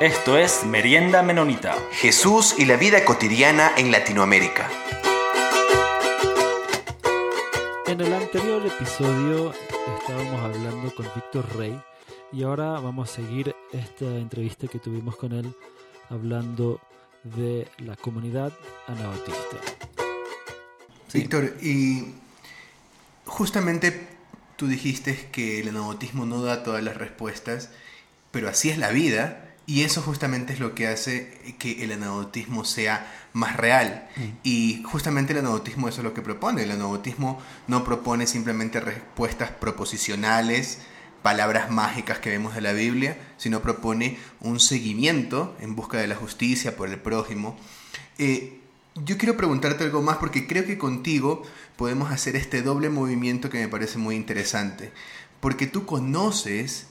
Esto 0.00 0.38
es 0.38 0.64
Merienda 0.64 1.22
Menonita. 1.22 1.76
Jesús 1.92 2.54
y 2.56 2.64
la 2.64 2.78
vida 2.78 3.04
cotidiana 3.04 3.72
en 3.76 3.92
Latinoamérica. 3.92 4.66
En 7.86 8.00
el 8.00 8.10
anterior 8.14 8.66
episodio 8.66 9.52
estábamos 10.00 10.40
hablando 10.40 10.94
con 10.94 11.04
Víctor 11.14 11.54
Rey 11.54 11.78
y 12.32 12.44
ahora 12.44 12.80
vamos 12.80 13.10
a 13.10 13.16
seguir 13.16 13.54
esta 13.74 14.06
entrevista 14.06 14.68
que 14.68 14.78
tuvimos 14.78 15.16
con 15.16 15.32
él 15.32 15.54
hablando 16.08 16.80
de 17.22 17.68
la 17.76 17.94
comunidad 17.96 18.54
anabautista. 18.86 19.58
Víctor, 21.12 21.58
y 21.60 22.14
justamente 23.26 24.08
tú 24.56 24.66
dijiste 24.66 25.28
que 25.30 25.60
el 25.60 25.68
anabautismo 25.68 26.24
no 26.24 26.40
da 26.40 26.62
todas 26.62 26.82
las 26.82 26.96
respuestas, 26.96 27.68
pero 28.30 28.48
así 28.48 28.70
es 28.70 28.78
la 28.78 28.92
vida 28.92 29.48
y 29.70 29.84
eso 29.84 30.02
justamente 30.02 30.52
es 30.52 30.58
lo 30.58 30.74
que 30.74 30.88
hace 30.88 31.54
que 31.60 31.84
el 31.84 31.92
anabautismo 31.92 32.64
sea 32.64 33.08
más 33.32 33.56
real. 33.56 34.08
Mm. 34.16 34.22
Y 34.42 34.82
justamente 34.84 35.32
el 35.32 35.38
anabautismo 35.38 35.88
eso 35.88 36.00
es 36.00 36.04
lo 36.04 36.12
que 36.12 36.22
propone. 36.22 36.64
El 36.64 36.72
anabautismo 36.72 37.40
no 37.68 37.84
propone 37.84 38.26
simplemente 38.26 38.80
respuestas 38.80 39.52
proposicionales, 39.52 40.78
palabras 41.22 41.70
mágicas 41.70 42.18
que 42.18 42.30
vemos 42.30 42.56
de 42.56 42.62
la 42.62 42.72
Biblia, 42.72 43.16
sino 43.36 43.62
propone 43.62 44.18
un 44.40 44.58
seguimiento 44.58 45.56
en 45.60 45.76
busca 45.76 45.98
de 45.98 46.08
la 46.08 46.16
justicia 46.16 46.74
por 46.76 46.88
el 46.88 46.98
prójimo. 46.98 47.56
Eh, 48.18 48.58
yo 48.96 49.18
quiero 49.18 49.36
preguntarte 49.36 49.84
algo 49.84 50.02
más 50.02 50.16
porque 50.16 50.48
creo 50.48 50.66
que 50.66 50.78
contigo 50.78 51.44
podemos 51.76 52.10
hacer 52.10 52.34
este 52.34 52.62
doble 52.62 52.90
movimiento 52.90 53.50
que 53.50 53.60
me 53.60 53.68
parece 53.68 53.98
muy 53.98 54.16
interesante. 54.16 54.90
Porque 55.38 55.68
tú 55.68 55.86
conoces 55.86 56.88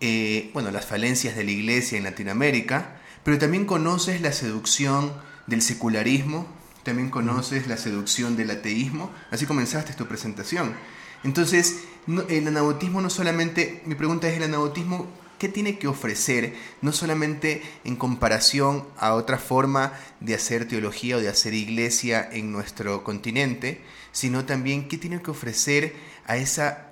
eh, 0.00 0.50
bueno, 0.54 0.70
las 0.70 0.86
falencias 0.86 1.36
de 1.36 1.44
la 1.44 1.50
iglesia 1.50 1.98
en 1.98 2.04
Latinoamérica, 2.04 3.00
pero 3.22 3.38
también 3.38 3.66
conoces 3.66 4.20
la 4.20 4.32
seducción 4.32 5.12
del 5.46 5.62
secularismo, 5.62 6.46
también 6.82 7.10
conoces 7.10 7.66
la 7.66 7.76
seducción 7.76 8.36
del 8.36 8.50
ateísmo, 8.50 9.10
así 9.30 9.46
comenzaste 9.46 9.92
tu 9.92 10.06
presentación. 10.06 10.74
Entonces, 11.22 11.84
el 12.28 12.48
anabautismo 12.48 13.00
no 13.00 13.10
solamente, 13.10 13.82
mi 13.84 13.94
pregunta 13.94 14.28
es, 14.28 14.36
¿el 14.38 14.44
anabautismo 14.44 15.06
qué 15.38 15.48
tiene 15.48 15.78
que 15.78 15.86
ofrecer? 15.86 16.54
No 16.80 16.92
solamente 16.92 17.62
en 17.84 17.96
comparación 17.96 18.86
a 18.96 19.14
otra 19.14 19.36
forma 19.36 19.92
de 20.20 20.34
hacer 20.34 20.66
teología 20.66 21.16
o 21.16 21.20
de 21.20 21.28
hacer 21.28 21.52
iglesia 21.52 22.26
en 22.32 22.52
nuestro 22.52 23.04
continente, 23.04 23.82
sino 24.12 24.46
también 24.46 24.88
qué 24.88 24.96
tiene 24.96 25.20
que 25.20 25.30
ofrecer 25.30 25.94
a 26.26 26.36
esa 26.38 26.89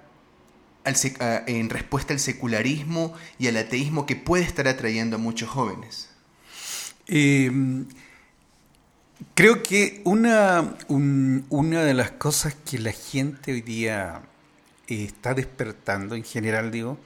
en 1.47 1.71
respuesta 1.71 2.13
al 2.13 2.21
secularismo 2.21 3.15
y 3.39 3.49
al 3.49 3.57
ateísmo 3.57 4.07
que 4.07 4.17
puede 4.17 4.45
estar 4.45 4.69
atrayendo 4.69 5.17
a 5.17 5.19
muchos 5.19 5.49
jóvenes? 5.49 6.11
Em, 7.07 7.87
creo 9.35 9.63
que 9.63 10.03
una, 10.05 10.77
una 10.89 11.83
de 11.83 11.95
las 11.95 12.13
cosas 12.13 12.55
que 12.55 12.79
la 12.79 12.93
gente 12.93 13.53
hoy 13.53 13.63
día 13.63 14.23
eh, 14.87 15.05
está 15.05 15.35
despertando, 15.35 16.15
en 16.15 16.25
general 16.25 16.71
digo, 16.71 16.99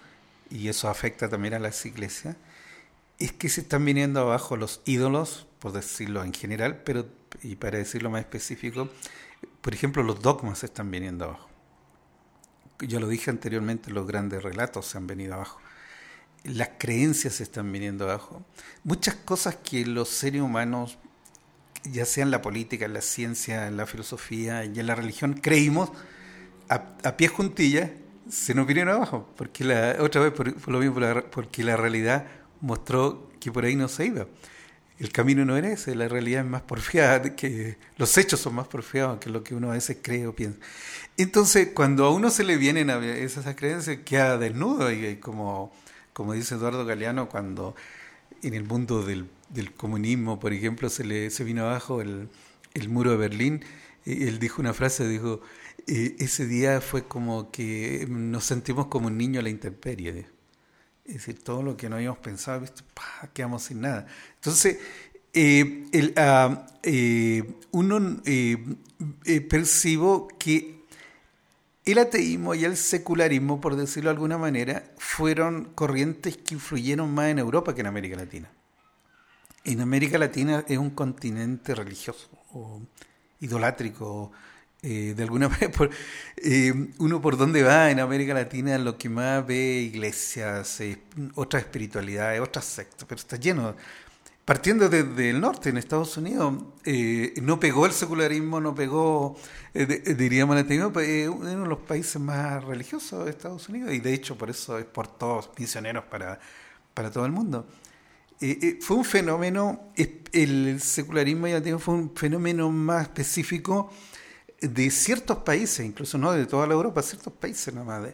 y 0.50 0.69
eso 0.69 0.88
afecta 0.88 1.28
también 1.28 1.55
a 1.55 1.58
las 1.58 1.84
iglesias, 1.86 2.36
es 3.19 3.33
que 3.33 3.48
se 3.48 3.62
están 3.62 3.84
viniendo 3.84 4.20
abajo 4.20 4.56
los 4.56 4.80
ídolos, 4.84 5.47
por 5.58 5.72
decirlo 5.72 6.25
en 6.25 6.33
general, 6.33 6.83
pero 6.84 7.06
y 7.42 7.56
para 7.56 7.78
decirlo 7.78 8.10
más 8.10 8.20
específico, 8.20 8.91
por 9.60 9.75
ejemplo, 9.75 10.03
los 10.03 10.20
dogmas 10.20 10.58
se 10.58 10.66
están 10.66 10.91
viniendo 10.91 11.25
abajo 11.27 11.52
yo 12.86 13.00
lo 13.00 13.08
dije 13.08 13.30
anteriormente, 13.30 13.91
los 13.91 14.06
grandes 14.06 14.42
relatos 14.42 14.86
se 14.86 14.98
han 14.98 15.06
venido 15.06 15.34
abajo. 15.34 15.61
Las 16.44 16.70
creencias 16.78 17.34
se 17.34 17.44
están 17.44 17.70
viniendo 17.70 18.05
abajo. 18.05 18.44
Muchas 18.84 19.14
cosas 19.14 19.56
que 19.56 19.87
los 19.87 20.09
seres 20.09 20.43
humanos, 20.43 20.98
ya 21.84 22.04
sea 22.04 22.25
en 22.25 22.31
la 22.31 22.43
política, 22.43 22.88
la 22.88 23.00
ciencia, 23.00 23.69
en 23.69 23.76
la 23.76 23.87
filosofía 23.87 24.65
y 24.65 24.75
la 24.75 24.94
religión, 24.94 25.34
creímos 25.34 25.91
a, 26.69 27.16
pie 27.16 27.28
juntilla, 27.28 27.93
se 28.28 28.54
nos 28.54 28.66
vinieron 28.66 28.94
abajo. 28.94 29.28
Porque 29.37 29.64
la, 29.64 29.97
otra 30.00 30.22
vez, 30.22 30.32
por, 30.32 30.69
lo 30.69 30.78
mismo, 30.81 31.00
porque 31.31 31.62
la 31.62 31.76
realidad 31.76 32.26
mostró 32.60 33.31
que 33.38 33.53
por 33.53 33.64
ahí 33.64 33.76
no 33.76 33.88
se 33.88 34.06
iba. 34.06 34.26
El 34.99 35.10
camino 35.10 35.44
no 35.44 35.56
era 35.56 35.72
ese, 35.72 35.94
la 35.97 36.06
realidad 36.06 36.44
es 36.44 36.50
más 36.50 36.62
porfiada, 36.62 37.34
que 37.34 37.76
los 37.97 38.16
hechos 38.19 38.38
son 38.38 38.54
más 38.54 38.69
porfiados 38.69 39.19
que 39.19 39.31
lo 39.31 39.43
que 39.43 39.54
uno 39.54 39.70
a 39.70 39.75
veces 39.75 39.99
cree 40.00 40.26
o 40.28 40.34
piensa. 40.34 40.60
Entonces, 41.17 41.69
cuando 41.75 42.06
a 42.06 42.11
uno 42.11 42.31
se 42.31 42.45
le 42.45 42.56
vienen 42.56 42.91
a 42.91 43.05
esas 43.05 43.55
creencias, 43.55 43.99
queda 44.05 44.39
desnudo 44.39 44.91
y, 44.91 45.17
como, 45.17 45.73
como 46.12 46.33
dice 46.33 46.55
Eduardo 46.55 46.84
Galeano, 46.87 47.28
cuando 47.28 47.75
en 48.43 48.55
el 48.55 48.65
mundo 48.65 49.05
del, 49.05 49.28
comunismo, 49.77 50.41
por 50.41 50.53
ejemplo, 50.53 50.89
se 50.89 51.05
le 51.05 51.31
se 51.31 51.45
vino 51.45 51.65
abajo 51.65 52.00
el, 52.00 52.28
muro 52.89 53.11
de 53.12 53.17
Berlín, 53.19 53.65
él 54.05 54.39
dijo 54.39 54.61
una 54.61 54.75
frase, 54.75 55.06
dijo, 55.06 55.43
e, 55.87 56.17
ese 56.19 56.47
día 56.47 56.81
fue 56.81 57.05
como 57.06 57.50
que 57.50 58.06
nos 58.09 58.44
sentimos 58.44 58.87
como 58.87 59.09
un 59.09 59.19
niño 59.19 59.41
a 59.41 59.43
la 59.43 59.50
intemperie. 59.50 60.27
Es 61.05 61.15
decir, 61.15 61.43
todo 61.43 61.62
lo 61.62 61.77
que 61.77 61.89
no 61.89 61.97
habíamos 61.97 62.19
pensado, 62.19 62.61
¿viste? 62.61 62.83
quedamos 63.33 63.65
sin 63.65 63.81
nada. 63.83 64.06
Entonces, 64.37 64.79
eh, 65.34 65.89
el, 65.93 66.15
ah, 66.17 66.67
eh, 66.83 67.43
uno 67.71 68.21
eh, 68.25 68.59
percibo 69.49 70.29
que 70.39 70.81
el 71.84 71.98
ateísmo 71.98 72.54
y 72.54 72.65
el 72.65 72.76
secularismo, 72.76 73.60
por 73.60 73.76
decirlo 73.76 74.10
de 74.10 74.15
alguna 74.15 74.38
manera, 74.38 74.84
fueron 74.98 75.65
corrientes 75.75 76.37
que 76.37 76.54
influyeron 76.54 77.12
más 77.12 77.28
en 77.28 77.38
Europa 77.38 77.75
que 77.75 77.81
en 77.81 77.88
América 77.88 78.16
Latina. 78.16 78.50
En 79.65 79.81
América 79.81 80.19
Latina 80.19 80.65
es 80.69 80.78
un 80.78 80.91
continente 80.91 81.75
religioso 81.75 82.28
idolátrico. 83.41 84.32
Eh, 84.84 85.15
de 85.16 85.22
alguna 85.22 85.48
manera, 85.48 85.70
eh, 86.38 86.75
uno 86.98 87.20
por 87.20 87.37
dónde 87.37 87.62
va 87.62 87.93
en 87.93 88.00
América 88.00 88.34
Latina, 88.34 88.76
lo 88.78 88.99
que 88.99 89.09
más 89.09 89.47
ve 89.47 89.81
iglesias, 89.81 90.81
eh, 90.81 90.99
otras 91.37 91.62
espiritualidades, 91.62 92.41
otras 92.41 92.64
sectas, 92.64 93.04
pero 93.09 93.20
está 93.20 93.37
lleno 93.37 93.76
partiendo 94.44 94.88
desde 94.88 95.30
el 95.30 95.41
norte, 95.41 95.70
en 95.70 95.76
Estados 95.76 96.16
Unidos, 96.16 96.54
eh, 96.84 97.34
no 97.42 97.60
pegó 97.60 97.86
el 97.86 97.92
secularismo, 97.92 98.60
no 98.60 98.75
pegó, 98.75 99.36
eh, 99.72 100.03
eh, 100.04 100.14
diríamos, 100.14 100.56
el 100.56 100.64
ateísmo, 100.64 101.00
es 101.00 101.28
uno 101.28 101.47
de 101.47 101.69
los 101.69 101.78
países 101.80 102.20
más 102.20 102.62
religiosos 102.64 103.25
de 103.25 103.31
Estados 103.31 103.69
Unidos 103.69 103.92
y 103.92 104.00
de 104.00 104.12
hecho 104.12 104.36
por 104.36 104.50
eso 104.50 104.78
es 104.78 104.84
por 104.84 105.06
todos 105.06 105.50
misioneros 105.58 106.04
para, 106.04 106.41
para 106.92 107.10
todo 107.10 107.25
el 107.25 107.32
mundo. 107.32 107.66
fue 108.81 108.97
un 108.97 109.04
fenómeno, 109.04 109.92
el 110.32 110.81
secularismo 110.81 111.47
ateísmo 111.47 111.78
fue 111.78 111.94
un 111.94 112.14
fenómeno 112.14 112.70
más 112.70 113.02
específico 113.02 113.92
de 114.60 114.91
ciertos 114.91 115.38
países, 115.38 115.86
incluso 115.86 116.19
no 116.19 116.32
de 116.32 116.47
toda 116.47 116.66
la 116.66 116.75
Europa, 116.75 117.02
ciertos 117.02 117.32
países 117.32 117.72
nomás. 117.72 118.08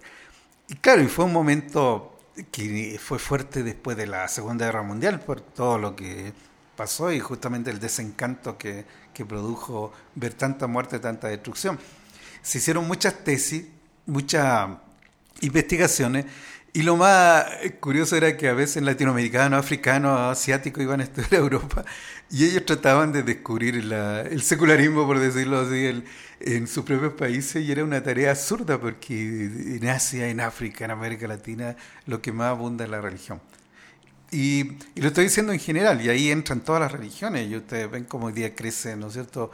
y 0.68 0.74
claro, 0.76 1.06
fue 1.08 1.24
un 1.24 1.32
momento 1.32 2.17
que 2.50 2.98
fue 3.02 3.18
fuerte 3.18 3.62
después 3.62 3.96
de 3.96 4.06
la 4.06 4.28
Segunda 4.28 4.66
Guerra 4.66 4.82
Mundial 4.82 5.20
por 5.20 5.40
todo 5.40 5.78
lo 5.78 5.96
que 5.96 6.32
pasó 6.76 7.12
y 7.12 7.20
justamente 7.20 7.70
el 7.70 7.80
desencanto 7.80 8.56
que, 8.56 8.84
que 9.12 9.24
produjo 9.24 9.92
ver 10.14 10.34
tanta 10.34 10.66
muerte, 10.66 10.98
tanta 10.98 11.28
destrucción. 11.28 11.78
Se 12.42 12.58
hicieron 12.58 12.86
muchas 12.86 13.24
tesis, 13.24 13.64
muchas 14.06 14.68
investigaciones 15.40 16.26
y 16.72 16.82
lo 16.82 16.96
más 16.96 17.46
curioso 17.80 18.16
era 18.16 18.36
que 18.36 18.48
a 18.48 18.52
veces 18.52 18.82
latinoamericanos, 18.82 19.58
africanos, 19.58 20.20
asiáticos 20.20 20.82
iban 20.82 21.00
a 21.00 21.04
estudiar 21.04 21.34
a 21.34 21.38
Europa 21.38 21.84
y 22.30 22.44
ellos 22.44 22.64
trataban 22.66 23.10
de 23.10 23.22
descubrir 23.22 23.76
el 23.76 24.42
secularismo, 24.42 25.06
por 25.06 25.18
decirlo 25.18 25.60
así, 25.60 26.04
en 26.40 26.66
sus 26.66 26.84
propios 26.84 27.14
países 27.14 27.64
y 27.64 27.72
era 27.72 27.84
una 27.84 28.02
tarea 28.02 28.30
absurda 28.30 28.78
porque 28.80 29.14
en 29.14 29.88
Asia, 29.88 30.28
en 30.28 30.40
África, 30.40 30.84
en 30.84 30.90
América 30.90 31.26
Latina, 31.26 31.76
lo 32.06 32.20
que 32.22 32.32
más 32.32 32.48
abunda 32.48 32.84
es 32.84 32.90
la 32.90 33.00
religión. 33.00 33.40
Y, 34.30 34.72
lo 34.96 35.08
estoy 35.08 35.24
diciendo 35.24 35.52
en 35.52 35.58
general, 35.58 36.04
y 36.04 36.10
ahí 36.10 36.30
entran 36.30 36.60
todas 36.60 36.82
las 36.82 36.92
religiones, 36.92 37.48
y 37.48 37.56
ustedes 37.56 37.90
ven 37.90 38.04
cómo 38.04 38.26
hoy 38.26 38.34
día 38.34 38.54
crece, 38.54 38.94
¿no 38.96 39.06
es 39.06 39.14
cierto?, 39.14 39.50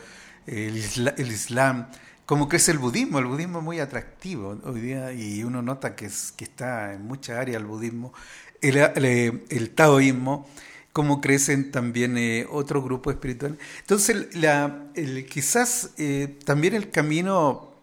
el, 0.47 0.83
el 1.17 1.29
Islam, 1.29 1.87
cómo 2.27 2.49
crece 2.49 2.73
el 2.73 2.79
budismo. 2.79 3.19
El 3.19 3.27
budismo 3.27 3.59
es 3.59 3.65
muy 3.65 3.81
atractivo 3.81 4.59
hoy 4.65 4.81
día 4.81 5.13
y 5.13 5.43
uno 5.45 5.63
nota 5.63 5.95
que, 5.95 6.07
es, 6.07 6.33
que 6.33 6.45
está 6.45 6.95
en 6.95 7.07
muchas 7.07 7.39
áreas 7.39 7.61
el 7.61 7.67
budismo. 7.67 8.13
El, 8.61 8.79
el, 8.79 9.71
taoísmo, 9.71 10.49
cómo 10.95 11.21
crecen 11.21 11.73
también 11.73 12.17
eh, 12.17 12.47
otros 12.49 12.85
grupos 12.85 13.15
espirituales. 13.15 13.59
Entonces, 13.81 14.35
la, 14.37 14.87
quizás 15.29 15.91
eh, 15.99 16.39
también 16.45 16.73
el 16.73 16.89
camino, 16.91 17.75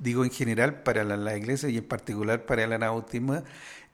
digo 0.00 0.24
en 0.24 0.32
general 0.32 0.82
para 0.82 1.04
la, 1.04 1.36
iglesia 1.38 1.68
y 1.68 1.78
en 1.78 1.84
particular 1.84 2.44
para 2.44 2.64
el 2.64 2.72
anabautismo, 2.72 3.40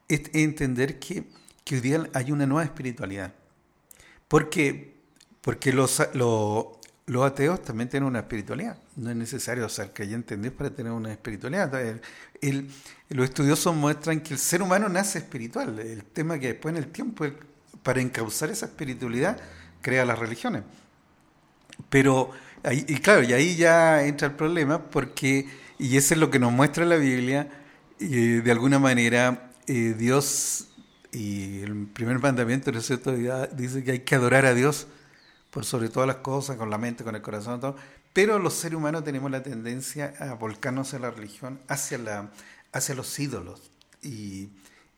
es 0.07 0.21
entender 0.33 0.97
que, 0.97 1.25
que 1.63 1.75
hoy 1.75 1.81
día 1.81 2.09
hay 2.13 2.31
una 2.31 2.47
nueva 2.47 2.63
espiritualidad. 2.63 3.31
Porque, 4.27 4.95
porque 5.41 5.71
los, 5.71 6.01
los 6.15 6.65
los 7.05 7.25
ateos 7.25 7.61
también 7.61 7.89
tienen 7.89 8.07
una 8.07 8.19
espiritualidad. 8.19 8.77
No 8.95 9.09
es 9.09 9.15
necesario 9.17 9.67
ser 9.67 9.91
creyente 9.91 10.33
en 10.35 10.43
Dios 10.43 10.53
para 10.53 10.69
tener 10.69 10.93
una 10.93 11.11
espiritualidad. 11.11 11.99
los 13.09 13.25
estudiosos 13.25 13.75
muestran 13.75 14.21
que 14.21 14.33
el 14.33 14.39
ser 14.39 14.61
humano 14.61 14.87
nace 14.87 15.19
espiritual. 15.19 15.77
El 15.79 16.05
tema 16.05 16.39
que 16.39 16.47
después 16.47 16.73
en 16.73 16.83
el 16.83 16.89
tiempo 16.89 17.25
para 17.83 18.01
encauzar 18.01 18.49
esa 18.49 18.67
espiritualidad, 18.67 19.39
crea 19.81 20.05
las 20.05 20.19
religiones. 20.19 20.63
Pero, 21.89 22.31
y 22.71 22.95
claro, 22.97 23.23
y 23.23 23.33
ahí 23.33 23.55
ya 23.55 24.05
entra 24.05 24.27
el 24.27 24.35
problema, 24.35 24.89
porque, 24.89 25.47
y 25.79 25.97
eso 25.97 26.13
es 26.13 26.19
lo 26.19 26.29
que 26.29 26.39
nos 26.39 26.51
muestra 26.51 26.85
la 26.85 26.97
Biblia, 26.97 27.49
de 27.99 28.51
alguna 28.51 28.79
manera, 28.79 29.51
eh, 29.67 29.95
Dios, 29.97 30.69
y 31.11 31.61
el 31.61 31.87
primer 31.87 32.19
mandamiento, 32.19 32.71
¿no 32.71 32.79
es 32.79 32.85
cierto?, 32.85 33.13
dice 33.53 33.83
que 33.83 33.91
hay 33.91 33.99
que 33.99 34.15
adorar 34.15 34.45
a 34.45 34.53
Dios 34.53 34.87
por 35.49 35.65
sobre 35.65 35.89
todas 35.89 36.07
las 36.07 36.17
cosas, 36.17 36.57
con 36.57 36.69
la 36.69 36.77
mente, 36.77 37.03
con 37.03 37.15
el 37.15 37.21
corazón, 37.21 37.59
todo. 37.59 37.75
Pero 38.13 38.39
los 38.39 38.53
seres 38.53 38.77
humanos 38.77 39.03
tenemos 39.03 39.29
la 39.31 39.43
tendencia 39.43 40.13
a 40.19 40.33
volcarnos 40.33 40.93
a 40.93 40.99
la 40.99 41.11
religión, 41.11 41.59
hacia, 41.67 41.97
la, 41.97 42.31
hacia 42.71 42.95
los 42.95 43.19
ídolos. 43.19 43.71
Y, 44.01 44.49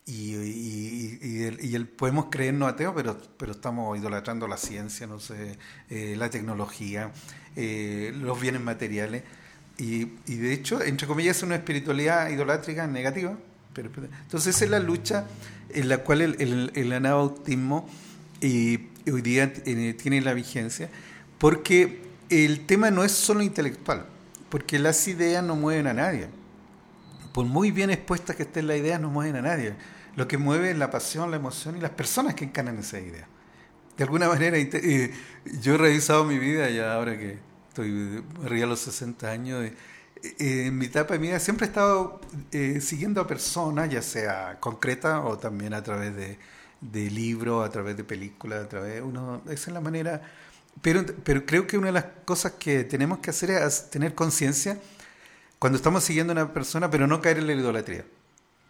y, 0.06 1.18
y, 1.22 1.74
el, 1.74 1.88
podemos 1.88 2.26
creernos 2.30 2.68
ateos, 2.68 2.92
pero, 2.94 3.18
pero 3.38 3.52
estamos 3.52 3.98
idolatrando 3.98 4.46
la 4.46 4.58
ciencia, 4.58 5.06
no 5.06 5.18
sé, 5.18 5.56
eh, 5.88 6.14
la 6.18 6.28
tecnología, 6.28 7.10
eh, 7.56 8.12
los 8.14 8.38
bienes 8.38 8.60
materiales. 8.60 9.22
Y, 9.78 10.04
de 10.04 10.52
hecho, 10.52 10.82
entre 10.82 11.06
comillas, 11.06 11.38
es 11.38 11.42
una 11.42 11.54
espiritualidad 11.56 12.28
idolátrica 12.28 12.86
negativa. 12.86 13.36
Pero, 13.72 13.90
entonces, 14.04 14.54
esa 14.54 14.66
es 14.66 14.70
la 14.70 14.78
lucha 14.78 15.26
en 15.70 15.88
la 15.88 15.98
cual 15.98 16.20
el, 16.20 16.36
el, 16.38 16.70
el 16.74 16.92
anabautismo 16.92 17.88
hoy 18.40 19.22
día 19.22 19.52
eh, 19.64 19.94
tiene 19.94 20.20
la 20.20 20.34
vigencia, 20.34 20.90
porque 21.38 22.02
el 22.28 22.66
tema 22.66 22.90
no 22.90 23.04
es 23.04 23.12
solo 23.12 23.42
intelectual, 23.42 24.04
porque 24.50 24.78
las 24.78 25.08
ideas 25.08 25.42
no 25.42 25.56
mueven 25.56 25.86
a 25.86 25.94
nadie. 25.94 26.28
Por 27.32 27.46
muy 27.46 27.70
bien 27.70 27.90
expuestas 27.90 28.36
que 28.36 28.42
estén 28.42 28.66
las 28.66 28.76
ideas, 28.76 29.00
no 29.00 29.08
mueven 29.08 29.36
a 29.36 29.42
nadie 29.42 29.74
lo 30.16 30.28
que 30.28 30.38
mueve 30.38 30.70
es 30.70 30.78
la 30.78 30.90
pasión, 30.90 31.30
la 31.30 31.36
emoción 31.36 31.76
y 31.76 31.80
las 31.80 31.90
personas 31.90 32.34
que 32.34 32.44
encarnan 32.44 32.78
esa 32.78 33.00
idea. 33.00 33.26
De 33.96 34.04
alguna 34.04 34.28
manera, 34.28 34.56
eh, 34.58 35.12
yo 35.60 35.74
he 35.74 35.78
revisado 35.78 36.24
mi 36.24 36.38
vida 36.38 36.68
ya 36.70 36.94
ahora 36.94 37.16
que 37.16 37.38
estoy 37.68 38.24
arriba 38.44 38.60
de 38.62 38.66
los 38.66 38.80
60 38.80 39.30
años. 39.30 39.64
Eh, 39.64 39.74
eh, 40.22 40.66
en 40.66 40.78
mi 40.78 40.86
etapa 40.86 41.14
de 41.14 41.20
vida 41.20 41.38
siempre 41.38 41.66
he 41.66 41.68
estado 41.68 42.20
siguiendo 42.80 43.20
a 43.20 43.26
personas, 43.26 43.90
ya 43.90 44.02
sea 44.02 44.58
concreta 44.58 45.20
o 45.20 45.38
también 45.38 45.74
a 45.74 45.82
través 45.82 46.16
de, 46.16 46.38
de 46.80 47.10
libros, 47.10 47.66
a 47.66 47.70
través 47.70 47.96
de 47.96 48.04
películas, 48.04 48.64
a 48.64 48.68
través 48.68 49.02
uno 49.02 49.42
esa 49.46 49.70
es 49.70 49.74
la 49.74 49.80
manera. 49.80 50.22
Pero, 50.82 51.04
pero 51.22 51.46
creo 51.46 51.66
que 51.66 51.78
una 51.78 51.88
de 51.88 51.92
las 51.92 52.06
cosas 52.24 52.52
que 52.52 52.84
tenemos 52.84 53.18
que 53.18 53.30
hacer 53.30 53.50
es 53.50 53.90
tener 53.90 54.14
conciencia 54.14 54.78
cuando 55.58 55.76
estamos 55.76 56.02
siguiendo 56.04 56.32
a 56.32 56.34
una 56.34 56.52
persona, 56.52 56.90
pero 56.90 57.06
no 57.06 57.20
caer 57.20 57.38
en 57.38 57.46
la 57.46 57.52
idolatría. 57.52 58.04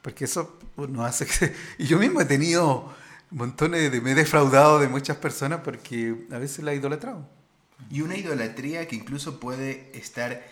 Porque 0.05 0.27
eso 0.27 0.59
nos 0.77 1.07
hace 1.07 1.25
que... 1.25 1.55
Y 1.79 1.87
yo 1.87 1.99
mismo 1.99 2.21
he 2.21 2.27
tenido 2.27 2.95
montones 3.31 3.91
de... 3.91 4.03
Me 4.03 4.11
he 4.11 4.15
defraudado 4.15 4.79
de 4.79 4.87
muchas 4.87 5.17
personas 5.17 5.61
porque 5.65 6.27
a 6.31 6.37
veces 6.37 6.63
la 6.63 6.75
he 6.75 6.77
idolatrado. 6.77 7.27
Y 7.91 8.03
una 8.03 8.15
idolatría 8.15 8.87
que 8.87 8.97
incluso 8.97 9.41
puede 9.41 9.91
estar 9.95 10.45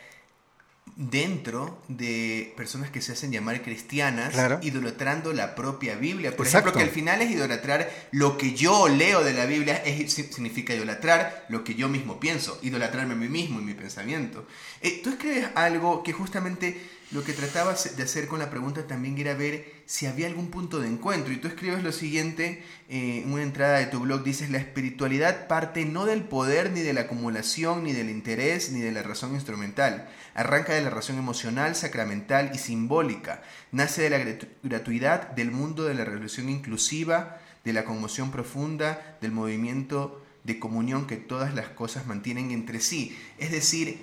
dentro 0.96 1.82
de 1.88 2.54
personas 2.56 2.90
que 2.90 3.02
se 3.02 3.12
hacen 3.12 3.30
llamar 3.30 3.60
cristianas, 3.60 4.34
idolatrando 4.62 5.34
la 5.34 5.54
propia 5.54 5.96
Biblia. 5.96 6.34
Por 6.34 6.46
ejemplo, 6.46 6.72
que 6.72 6.80
al 6.80 6.90
final 6.90 7.20
es 7.20 7.30
idolatrar 7.30 7.90
lo 8.10 8.38
que 8.38 8.54
yo 8.54 8.88
leo 8.88 9.22
de 9.22 9.34
la 9.34 9.44
Biblia, 9.44 9.76
es, 9.84 10.14
significa 10.14 10.74
idolatrar 10.74 11.44
lo 11.50 11.62
que 11.62 11.74
yo 11.74 11.90
mismo 11.90 12.18
pienso, 12.18 12.58
idolatrarme 12.62 13.12
a 13.12 13.16
mí 13.16 13.28
mismo 13.28 13.60
y 13.60 13.64
mi 13.64 13.74
pensamiento. 13.74 14.46
Eh, 14.80 15.02
Tú 15.04 15.10
escribes 15.10 15.48
algo 15.54 16.02
que 16.02 16.14
justamente 16.14 17.01
lo 17.12 17.22
que 17.22 17.34
tratabas 17.34 17.94
de 17.94 18.02
hacer 18.02 18.26
con 18.26 18.38
la 18.38 18.48
pregunta 18.48 18.86
también 18.86 19.18
era 19.18 19.34
ver 19.34 19.82
si 19.84 20.06
había 20.06 20.26
algún 20.26 20.48
punto 20.48 20.80
de 20.80 20.88
encuentro. 20.88 21.32
Y 21.32 21.36
tú 21.36 21.46
escribes 21.46 21.82
lo 21.82 21.92
siguiente 21.92 22.62
eh, 22.88 23.22
en 23.22 23.32
una 23.32 23.42
entrada 23.42 23.78
de 23.78 23.86
tu 23.86 24.00
blog, 24.00 24.24
dices, 24.24 24.50
la 24.50 24.56
espiritualidad 24.56 25.46
parte 25.46 25.84
no 25.84 26.06
del 26.06 26.24
poder, 26.24 26.70
ni 26.70 26.80
de 26.80 26.94
la 26.94 27.02
acumulación, 27.02 27.84
ni 27.84 27.92
del 27.92 28.08
interés, 28.08 28.72
ni 28.72 28.80
de 28.80 28.92
la 28.92 29.02
razón 29.02 29.34
instrumental. 29.34 30.08
Arranca 30.34 30.72
de 30.72 30.80
la 30.80 30.88
razón 30.88 31.18
emocional, 31.18 31.76
sacramental 31.76 32.50
y 32.54 32.58
simbólica. 32.58 33.42
Nace 33.72 34.02
de 34.02 34.10
la 34.10 34.36
gratuidad 34.62 35.32
del 35.32 35.50
mundo 35.50 35.84
de 35.84 35.94
la 35.94 36.06
revolución 36.06 36.48
inclusiva, 36.48 37.40
de 37.62 37.74
la 37.74 37.84
conmoción 37.84 38.30
profunda, 38.30 39.18
del 39.20 39.32
movimiento 39.32 40.24
de 40.44 40.58
comunión 40.58 41.06
que 41.06 41.16
todas 41.16 41.54
las 41.54 41.68
cosas 41.68 42.06
mantienen 42.06 42.52
entre 42.52 42.80
sí. 42.80 43.16
Es 43.38 43.50
decir, 43.50 44.00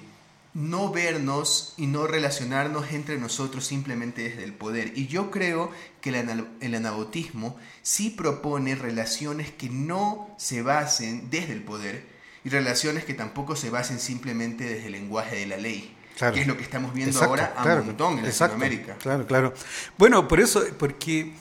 no 0.54 0.92
vernos 0.92 1.74
y 1.78 1.88
no 1.88 2.08
relacionarnos 2.08 2.92
entre 2.92 3.18
nosotros 3.18 3.66
simplemente 3.66 4.24
desde 4.24 4.44
el 4.44 4.54
poder. 4.54 4.92
Y 4.96 5.08
yo 5.08 5.32
creo 5.32 5.72
que 6.02 6.10
el 6.10 6.76
anabotismo 6.76 7.58
sí 7.82 8.10
propone 8.10 8.76
relaciones 8.76 9.52
que 9.52 9.70
no 9.70 10.34
se 10.38 10.62
basen 10.62 11.30
desde 11.30 11.54
el 11.54 11.64
poder 11.64 12.04
y 12.44 12.50
relaciones 12.50 13.06
que 13.06 13.14
tampoco 13.14 13.56
se 13.56 13.70
basen 13.70 14.00
simplemente 14.00 14.64
desde 14.64 14.88
el 14.88 14.94
lenguaje 14.94 15.38
de 15.38 15.46
la 15.46 15.58
ley. 15.58 15.96
Que 16.18 16.42
es 16.42 16.48
lo 16.48 16.58
que 16.58 16.64
estamos 16.64 16.94
viendo 16.94 17.18
ahora 17.24 17.54
a 17.56 17.76
un 17.76 17.86
montón 17.86 18.20
en 18.20 18.26
Latinoamérica. 18.26 18.96
Claro, 18.96 19.26
claro. 19.26 19.54
Bueno, 19.98 20.28
por 20.28 20.42
eso, 20.42 20.62
porque, 20.78 21.32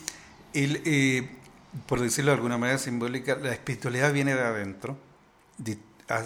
el, 0.55 0.81
eh, 0.85 1.29
por 1.87 2.01
decirlo 2.01 2.31
de 2.31 2.37
alguna 2.37 2.59
manera 2.59 2.79
simbólica, 2.79 3.35
la 3.35 3.53
espiritualidad 3.53 4.13
viene 4.13 4.37
de 4.37 4.41
adentro. 4.41 4.97
De, 5.57 5.79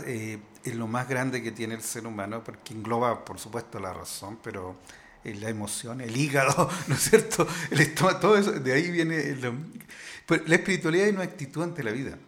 eh, 0.07 0.39
es 0.65 0.75
lo 0.75 0.87
más 0.87 1.09
grande 1.09 1.43
que 1.43 1.53
tiene 1.53 1.75
el 1.75 1.83
ser 1.83 2.07
humano, 2.07 2.43
porque 2.45 2.75
engloba, 2.75 3.25
por 3.25 3.39
supuesto, 3.39 3.79
la 3.81 3.93
razón, 3.93 4.39
pero 4.43 4.77
eh, 5.25 5.35
la 5.35 5.49
emoción, 5.49 6.01
el 6.01 6.17
hígado, 6.17 6.71
¿no 6.89 6.95
es 6.95 7.03
cierto? 7.03 7.47
El 7.71 7.81
estómago, 7.81 8.19
todo 8.19 8.37
eso, 8.37 8.53
de 8.53 8.73
ahí 8.73 8.91
viene... 8.91 9.37
la 9.37 10.55
espiritualidad 10.55 11.07
es 11.07 11.15
una 11.15 11.25
actitud 11.25 11.63
ante 11.63 11.83
la 11.83 11.93
vida. 11.93 12.19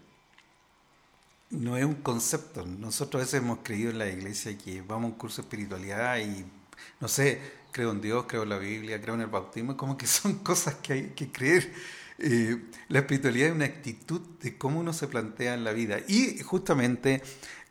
No 1.51 1.77
es 1.77 1.85
un 1.85 1.95
concepto. 1.95 2.65
Nosotros 2.67 3.21
a 3.21 3.25
veces 3.25 3.41
hemos 3.41 3.59
creído 3.63 3.91
en 3.91 3.99
la 3.99 4.09
iglesia 4.09 4.57
que 4.59 4.81
vamos 4.83 5.05
a 5.05 5.07
un 5.13 5.19
curso 5.19 5.43
de 5.43 5.47
espiritualidad 5.47 6.19
y, 6.19 6.45
no 7.01 7.09
sé, 7.09 7.41
creo 7.71 7.91
en 7.91 8.01
Dios, 8.01 8.27
creo 8.29 8.45
en 8.45 8.49
la 8.49 8.59
Biblia, 8.59 9.01
creo 9.01 9.15
en 9.15 9.23
el 9.23 9.27
bautismo, 9.27 9.77
como 9.77 9.97
que 9.97 10.07
son 10.07 10.35
cosas 10.45 10.77
que 10.77 10.93
hay 10.93 11.03
que 11.11 11.31
creer. 11.31 11.73
Eh, 12.19 12.63
la 12.89 13.01
espiritualidad 13.01 13.49
es 13.49 13.55
una 13.55 13.65
actitud 13.65 14.21
de 14.41 14.57
cómo 14.57 14.79
uno 14.79 14.93
se 14.93 15.09
plantea 15.09 15.55
en 15.55 15.65
la 15.65 15.73
vida. 15.73 15.99
Y 16.07 16.41
justamente 16.43 17.23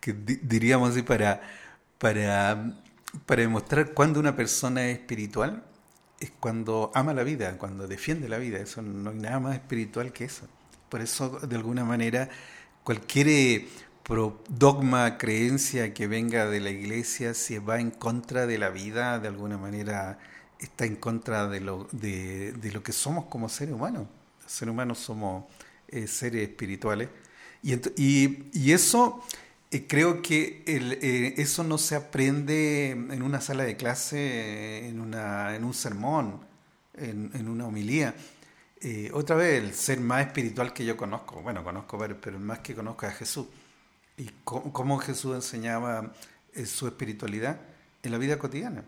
que 0.03 0.11
diríamos 0.11 0.89
así, 0.89 1.01
para, 1.01 1.41
para, 1.97 2.73
para 3.25 3.41
demostrar 3.41 3.93
cuando 3.93 4.19
una 4.19 4.35
persona 4.35 4.89
es 4.89 4.99
espiritual, 4.99 5.63
es 6.19 6.29
cuando 6.41 6.91
ama 6.93 7.13
la 7.13 7.23
vida, 7.23 7.57
cuando 7.57 7.87
defiende 7.87 8.27
la 8.27 8.37
vida. 8.37 8.59
Eso 8.59 8.81
no 8.81 9.11
hay 9.11 9.15
nada 9.15 9.39
más 9.39 9.55
espiritual 9.55 10.11
que 10.11 10.25
eso. 10.25 10.45
Por 10.89 10.99
eso, 10.99 11.39
de 11.39 11.55
alguna 11.55 11.85
manera, 11.85 12.27
cualquier 12.83 13.29
eh, 13.29 13.67
dogma, 14.49 15.17
creencia 15.17 15.93
que 15.93 16.07
venga 16.07 16.47
de 16.47 16.59
la 16.59 16.69
iglesia, 16.69 17.33
si 17.33 17.57
va 17.59 17.79
en 17.79 17.89
contra 17.89 18.45
de 18.45 18.57
la 18.57 18.71
vida, 18.71 19.19
de 19.19 19.29
alguna 19.29 19.57
manera 19.57 20.19
está 20.59 20.83
en 20.85 20.97
contra 20.97 21.47
de 21.47 21.61
lo, 21.61 21.87
de, 21.93 22.53
lo 22.73 22.83
que 22.83 22.91
somos 22.91 23.25
como 23.27 23.47
seres 23.47 23.73
humanos. 23.73 24.07
Los 24.41 24.51
seres 24.51 24.73
humanos 24.73 24.99
somos 24.99 25.45
eh, 25.87 26.07
seres 26.07 26.49
espirituales. 26.49 27.07
Y, 27.61 28.49
y, 28.51 28.71
eso 28.73 29.23
eh, 29.73 29.87
creo 29.87 30.21
que 30.21 30.63
el, 30.67 30.99
eh, 31.01 31.33
eso 31.37 31.63
no 31.63 31.79
se 31.79 31.95
aprende 31.95 32.91
en 32.91 33.23
una 33.23 33.41
sala 33.41 33.63
de 33.63 33.75
clase, 33.75 34.87
en, 34.87 34.99
una, 34.99 35.55
en 35.55 35.63
un 35.63 35.73
sermón, 35.73 36.41
en, 36.93 37.31
en 37.33 37.49
una 37.49 37.65
homilía. 37.65 38.13
Eh, 38.81 39.09
otra 39.13 39.35
vez, 39.35 39.63
el 39.63 39.73
ser 39.73 39.99
más 39.99 40.27
espiritual 40.27 40.73
que 40.73 40.85
yo 40.85 40.95
conozco, 40.95 41.41
bueno, 41.41 41.63
conozco 41.63 41.97
pero, 41.97 42.37
el 42.37 42.43
más 42.43 42.59
que 42.59 42.75
conozco 42.75 43.07
es 43.07 43.15
Jesús. 43.15 43.47
Y 44.15 44.29
cómo, 44.43 44.99
Jesús 44.99 45.33
enseñaba 45.33 46.13
su 46.65 46.85
espiritualidad 46.85 47.59
en 48.03 48.11
la 48.11 48.19
vida 48.19 48.37
cotidiana, 48.37 48.83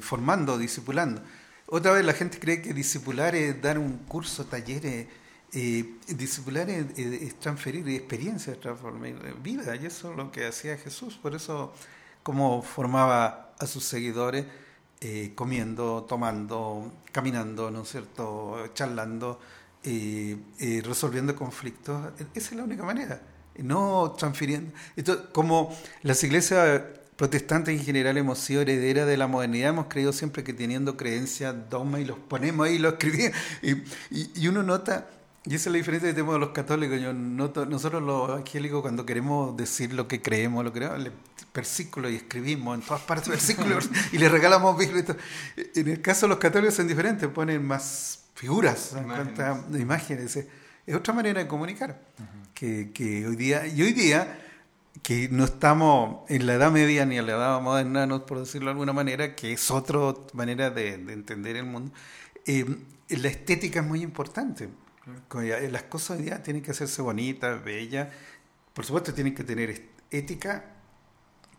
formando, 0.00 0.56
discipulando. 0.56 1.22
Otra 1.66 1.92
vez 1.92 2.06
la 2.06 2.14
gente 2.14 2.38
cree 2.38 2.62
que 2.62 2.72
discipular 2.72 3.34
es 3.34 3.60
dar 3.60 3.78
un 3.78 3.98
curso, 3.98 4.46
talleres 4.46 5.08
eh, 5.56 5.98
discipular 6.08 6.68
es, 6.68 7.38
transferir 7.38 7.88
experiencias, 7.88 8.58
transformar 8.58 9.40
vida, 9.40 9.76
y 9.76 9.86
eso 9.86 10.10
es 10.10 10.16
lo 10.16 10.32
que 10.32 10.46
hacía 10.46 10.76
Jesús. 10.76 11.14
Por 11.14 11.36
eso, 11.36 11.72
como 12.24 12.60
formaba 12.60 13.52
a 13.56 13.66
sus 13.66 13.84
seguidores, 13.84 14.46
eh, 15.00 15.30
comiendo, 15.36 16.02
tomando, 16.08 16.92
caminando, 17.12 17.70
¿no 17.70 17.82
es 17.82 17.88
cierto?, 17.88 18.68
charlando, 18.74 19.38
eh, 19.84 20.36
resolviendo 20.84 21.36
conflictos. 21.36 22.12
Esa 22.34 22.50
es 22.50 22.56
la 22.56 22.64
única 22.64 22.82
manera, 22.82 23.22
no 23.58 24.12
transfiriendo. 24.18 24.72
Entonces, 24.96 25.26
como 25.32 25.72
las 26.02 26.24
iglesias 26.24 26.82
protestantes 27.14 27.78
en 27.78 27.84
general 27.84 28.16
hemos 28.16 28.40
sido 28.40 28.62
herederas 28.62 29.06
de 29.06 29.16
la 29.16 29.28
modernidad, 29.28 29.68
hemos 29.70 29.86
creído 29.86 30.12
siempre 30.12 30.42
que 30.42 30.52
teniendo 30.52 30.96
creencias, 30.96 31.54
dogmas, 31.70 32.00
y 32.00 32.06
los 32.06 32.18
ponemos 32.18 32.66
ahí, 32.66 32.78
los 32.78 32.94
escribimos, 32.98 33.36
y, 33.62 34.40
y 34.42 34.48
uno 34.48 34.64
nota 34.64 35.06
y 35.46 35.54
esa 35.54 35.68
es 35.68 35.72
la 35.72 35.78
diferencia 35.78 36.08
que 36.08 36.14
tenemos 36.14 36.40
los 36.40 36.50
católicos. 36.50 36.98
Yo 37.00 37.12
nosotros 37.12 38.02
los 38.02 38.30
evangélicos 38.30 38.80
cuando 38.80 39.04
queremos 39.04 39.56
decir 39.56 39.92
lo 39.92 40.08
que 40.08 40.22
creemos, 40.22 40.64
lo 40.64 40.72
creemos, 40.72 40.98
le 41.00 41.12
versículos 41.54 42.10
y 42.10 42.16
escribimos 42.16 42.74
en 42.76 42.84
todas 42.84 43.02
partes 43.02 43.28
versículos 43.28 43.88
y 44.12 44.18
le 44.18 44.28
regalamos 44.28 44.76
Biblia. 44.76 45.04
En 45.74 45.88
el 45.88 46.00
caso 46.00 46.26
de 46.26 46.30
los 46.30 46.38
católicos 46.38 46.74
son 46.74 46.88
diferentes, 46.88 47.28
ponen 47.28 47.64
más 47.64 48.24
figuras, 48.34 48.94
imágenes. 48.98 49.80
imágenes 49.80 50.36
es 50.86 50.94
otra 50.94 51.14
manera 51.14 51.40
de 51.40 51.46
comunicar. 51.46 52.00
que, 52.54 52.90
que, 52.92 53.26
hoy 53.26 53.36
día, 53.36 53.66
y 53.66 53.82
hoy 53.82 53.92
día, 53.92 54.40
que 55.02 55.28
no 55.28 55.44
estamos 55.44 56.28
en 56.30 56.46
la 56.46 56.54
edad 56.54 56.70
media 56.70 57.04
ni 57.04 57.18
en 57.18 57.26
la 57.26 57.32
edad 57.32 57.60
moderna, 57.60 58.06
no, 58.06 58.24
por 58.26 58.40
decirlo 58.40 58.66
de 58.66 58.72
alguna 58.72 58.92
manera, 58.92 59.34
que 59.34 59.52
es 59.52 59.70
otra 59.70 60.14
manera 60.32 60.70
de, 60.70 60.94
entender 60.94 61.56
el 61.56 61.64
mundo, 61.64 61.92
eh, 62.46 62.64
la 63.08 63.28
estética 63.28 63.80
es 63.80 63.86
muy 63.86 64.02
importante. 64.02 64.68
Las 65.70 65.82
cosas 65.84 66.18
día 66.18 66.42
tienen 66.42 66.62
que 66.62 66.70
hacerse 66.70 67.02
bonitas, 67.02 67.62
bellas. 67.62 68.08
Por 68.72 68.84
supuesto, 68.84 69.12
tienen 69.12 69.34
que 69.34 69.44
tener 69.44 69.88
ética, 70.10 70.64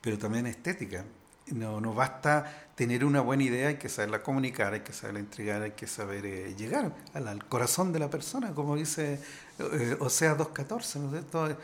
pero 0.02 0.18
también 0.18 0.48
estética. 0.48 1.06
No, 1.48 1.80
no 1.80 1.94
basta 1.94 2.70
tener 2.76 3.06
una 3.06 3.22
buena 3.22 3.44
idea, 3.44 3.68
hay 3.68 3.78
que 3.78 3.88
saberla 3.88 4.24
comunicar, 4.24 4.74
hay 4.74 4.80
que 4.80 4.94
saberla 4.94 5.20
entregar, 5.20 5.62
hay 5.62 5.72
que 5.72 5.86
saber 5.86 6.26
eh, 6.26 6.56
llegar 6.56 6.92
al, 7.14 7.46
corazón 7.46 7.94
de 7.94 8.00
la 8.00 8.10
persona, 8.10 8.54
como 8.56 8.76
dice 8.76 9.20
eh, 9.60 9.96
Osea 10.00 10.36
2.14, 10.36 11.00
¿no? 11.32 11.56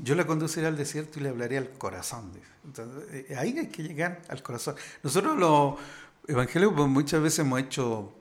Yo 0.00 0.14
la 0.14 0.26
conduciré 0.26 0.66
al 0.66 0.76
desierto 0.76 1.18
y 1.18 1.22
le 1.22 1.28
hablaré 1.28 1.58
al 1.58 1.70
corazón. 1.70 2.32
Entonces, 2.64 3.26
eh, 3.30 3.36
ahí 3.36 3.56
hay 3.58 3.68
que 3.68 3.82
llegar 3.82 4.22
al 4.28 4.42
corazón. 4.42 4.76
Nosotros 5.02 5.36
los 5.36 5.74
evangelios 6.28 6.72
pues, 6.74 6.88
muchas 6.88 7.22
veces 7.22 7.40
hemos 7.40 7.60
hecho 7.60 8.17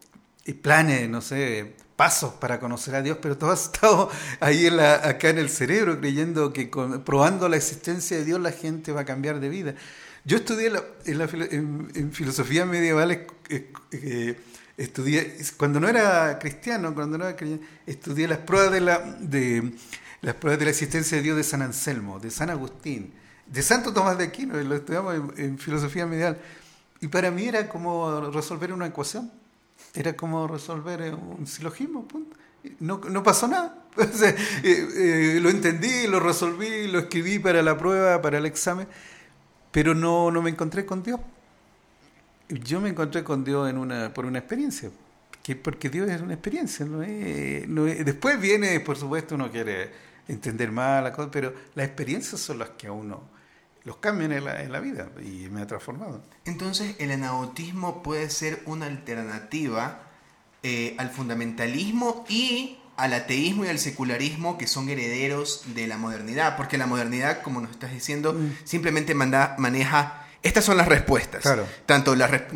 planes, 0.54 1.10
no 1.10 1.22
sé, 1.22 1.76
pasos 1.96 2.34
para 2.34 2.60
conocer 2.60 2.96
a 2.96 3.02
Dios, 3.02 3.18
pero 3.22 3.38
todo 3.38 3.52
ha 3.52 3.56
estado 3.56 4.10
ahí 4.40 4.68
en 4.68 4.78
la, 4.78 4.96
acá 5.08 5.30
en 5.30 5.40
el 5.40 5.50
cerebro 5.50 6.00
creyendo 6.00 6.54
que 6.54 6.70
probando 7.04 7.50
la 7.50 7.58
existencia 7.58 8.18
de 8.18 8.24
Dios 8.24 8.40
la 8.40 8.52
gente 8.52 8.92
va 8.92 9.02
a 9.02 9.06
cambiar 9.06 9.40
de 9.40 9.50
vida. 9.50 9.76
Yo 10.24 10.38
estudié 10.38 10.72
en, 11.06 12.12
filosofía 12.12 12.66
medieval, 12.66 13.26
eh, 13.50 14.40
estudié, 14.76 15.38
cuando 15.56 15.80
no 15.80 15.88
era 15.88 16.38
cristiano, 16.38 16.94
cuando 16.94 17.18
no 17.18 17.26
era 17.26 17.36
cristiano, 17.36 17.66
estudié 17.86 18.28
las 18.28 18.40
pruebas 18.40 18.72
de 18.74 18.82
la, 18.82 19.00
de, 19.20 19.72
las 20.22 20.36
pruebas 20.36 20.60
de 20.60 20.66
la 20.66 20.72
existencia 20.72 21.18
de 21.18 21.24
Dios 21.24 21.38
de 21.38 21.44
San 21.44 21.62
Anselmo, 21.62 22.20
de 22.20 22.30
San 22.30 22.50
Agustín, 22.50 23.14
de 23.46 23.62
Santo 23.62 23.94
Tomás 23.94 24.18
de 24.18 24.26
Aquino, 24.26 24.62
lo 24.62 24.76
estudiamos 24.76 25.16
en, 25.38 25.58
filosofía 25.58 26.06
medieval. 26.06 26.38
Y 27.00 27.08
para 27.08 27.32
mí 27.32 27.46
era 27.46 27.70
como 27.70 28.30
resolver 28.30 28.74
una 28.74 28.88
ecuación, 28.88 29.32
era 29.94 30.16
como 30.16 30.48
resolver 30.48 31.14
un 31.14 31.48
silogismo, 31.48 32.08
No, 32.80 33.00
no, 33.10 33.24
pasó 33.24 33.48
nada. 33.48 33.84
Eh, 33.98 34.88
eh, 34.96 35.40
lo 35.42 35.50
entendí, 35.50 36.06
lo 36.06 36.20
resolví, 36.20 36.88
lo 36.88 37.00
escribí 37.00 37.40
para 37.40 37.64
la 37.64 37.76
prueba, 37.78 38.22
para 38.22 38.38
el 38.38 38.46
examen 38.46 38.88
pero 39.78 39.94
no, 39.94 40.32
no 40.32 40.42
me 40.42 40.50
encontré 40.50 40.88
con 40.88 41.04
Dios. 41.04 41.20
Yo 42.50 42.82
me 42.82 42.90
encontré 42.90 43.24
con 43.24 43.44
Dios 43.44 43.70
en 43.70 43.78
una, 43.78 44.12
por 44.12 44.26
una 44.26 44.40
experiencia, 44.40 44.90
que 45.44 45.56
porque 45.56 45.88
Dios 45.88 46.10
es 46.10 46.20
una 46.20 46.34
experiencia. 46.34 46.84
¿no? 46.84 47.06
no 47.68 47.84
después 47.84 48.40
viene, 48.40 48.80
por 48.80 48.98
supuesto, 48.98 49.36
uno 49.36 49.52
quiere 49.52 49.92
entender 50.28 50.72
más 50.72 51.04
la 51.04 51.12
cosa, 51.12 51.30
pero 51.30 51.54
las 51.76 51.86
experiencias 51.86 52.42
son 52.42 52.58
las 52.58 52.72
que 52.72 52.88
a 52.88 52.92
uno 52.92 53.22
los 53.88 53.98
cambian 53.98 54.34
en 54.34 54.44
la, 54.44 54.62
en 54.62 54.74
la 54.74 54.82
vida 54.82 55.08
y 55.24 55.48
me 55.50 55.62
ha 55.62 55.68
transformado. 55.68 56.22
Entonces, 56.44 56.96
el 57.00 57.10
anautismo 57.10 58.04
puede 58.04 58.30
ser 58.30 58.62
una 58.66 58.86
alternativa 58.86 60.02
eh, 60.62 60.94
al 60.98 61.10
fundamentalismo 61.10 62.26
y 62.28 62.80
al 62.98 63.14
ateísmo 63.14 63.64
y 63.64 63.70
al 63.70 63.80
secularismo 63.80 64.58
que 64.58 64.68
son 64.68 64.90
herederos 64.90 65.64
de 65.74 65.88
la 65.88 65.98
modernidad, 65.98 66.58
porque 66.58 66.78
la 66.78 66.86
modernidad, 66.86 67.42
como 67.42 67.62
nos 67.62 67.72
estás 67.72 67.94
diciendo, 67.94 68.34
mm. 68.34 68.58
simplemente 68.66 69.16
manda, 69.16 69.56
maneja 69.58 70.26
estas 70.44 70.66
son 70.66 70.78
las 70.78 70.88
respuestas. 70.88 71.44
Tanto 71.86 72.14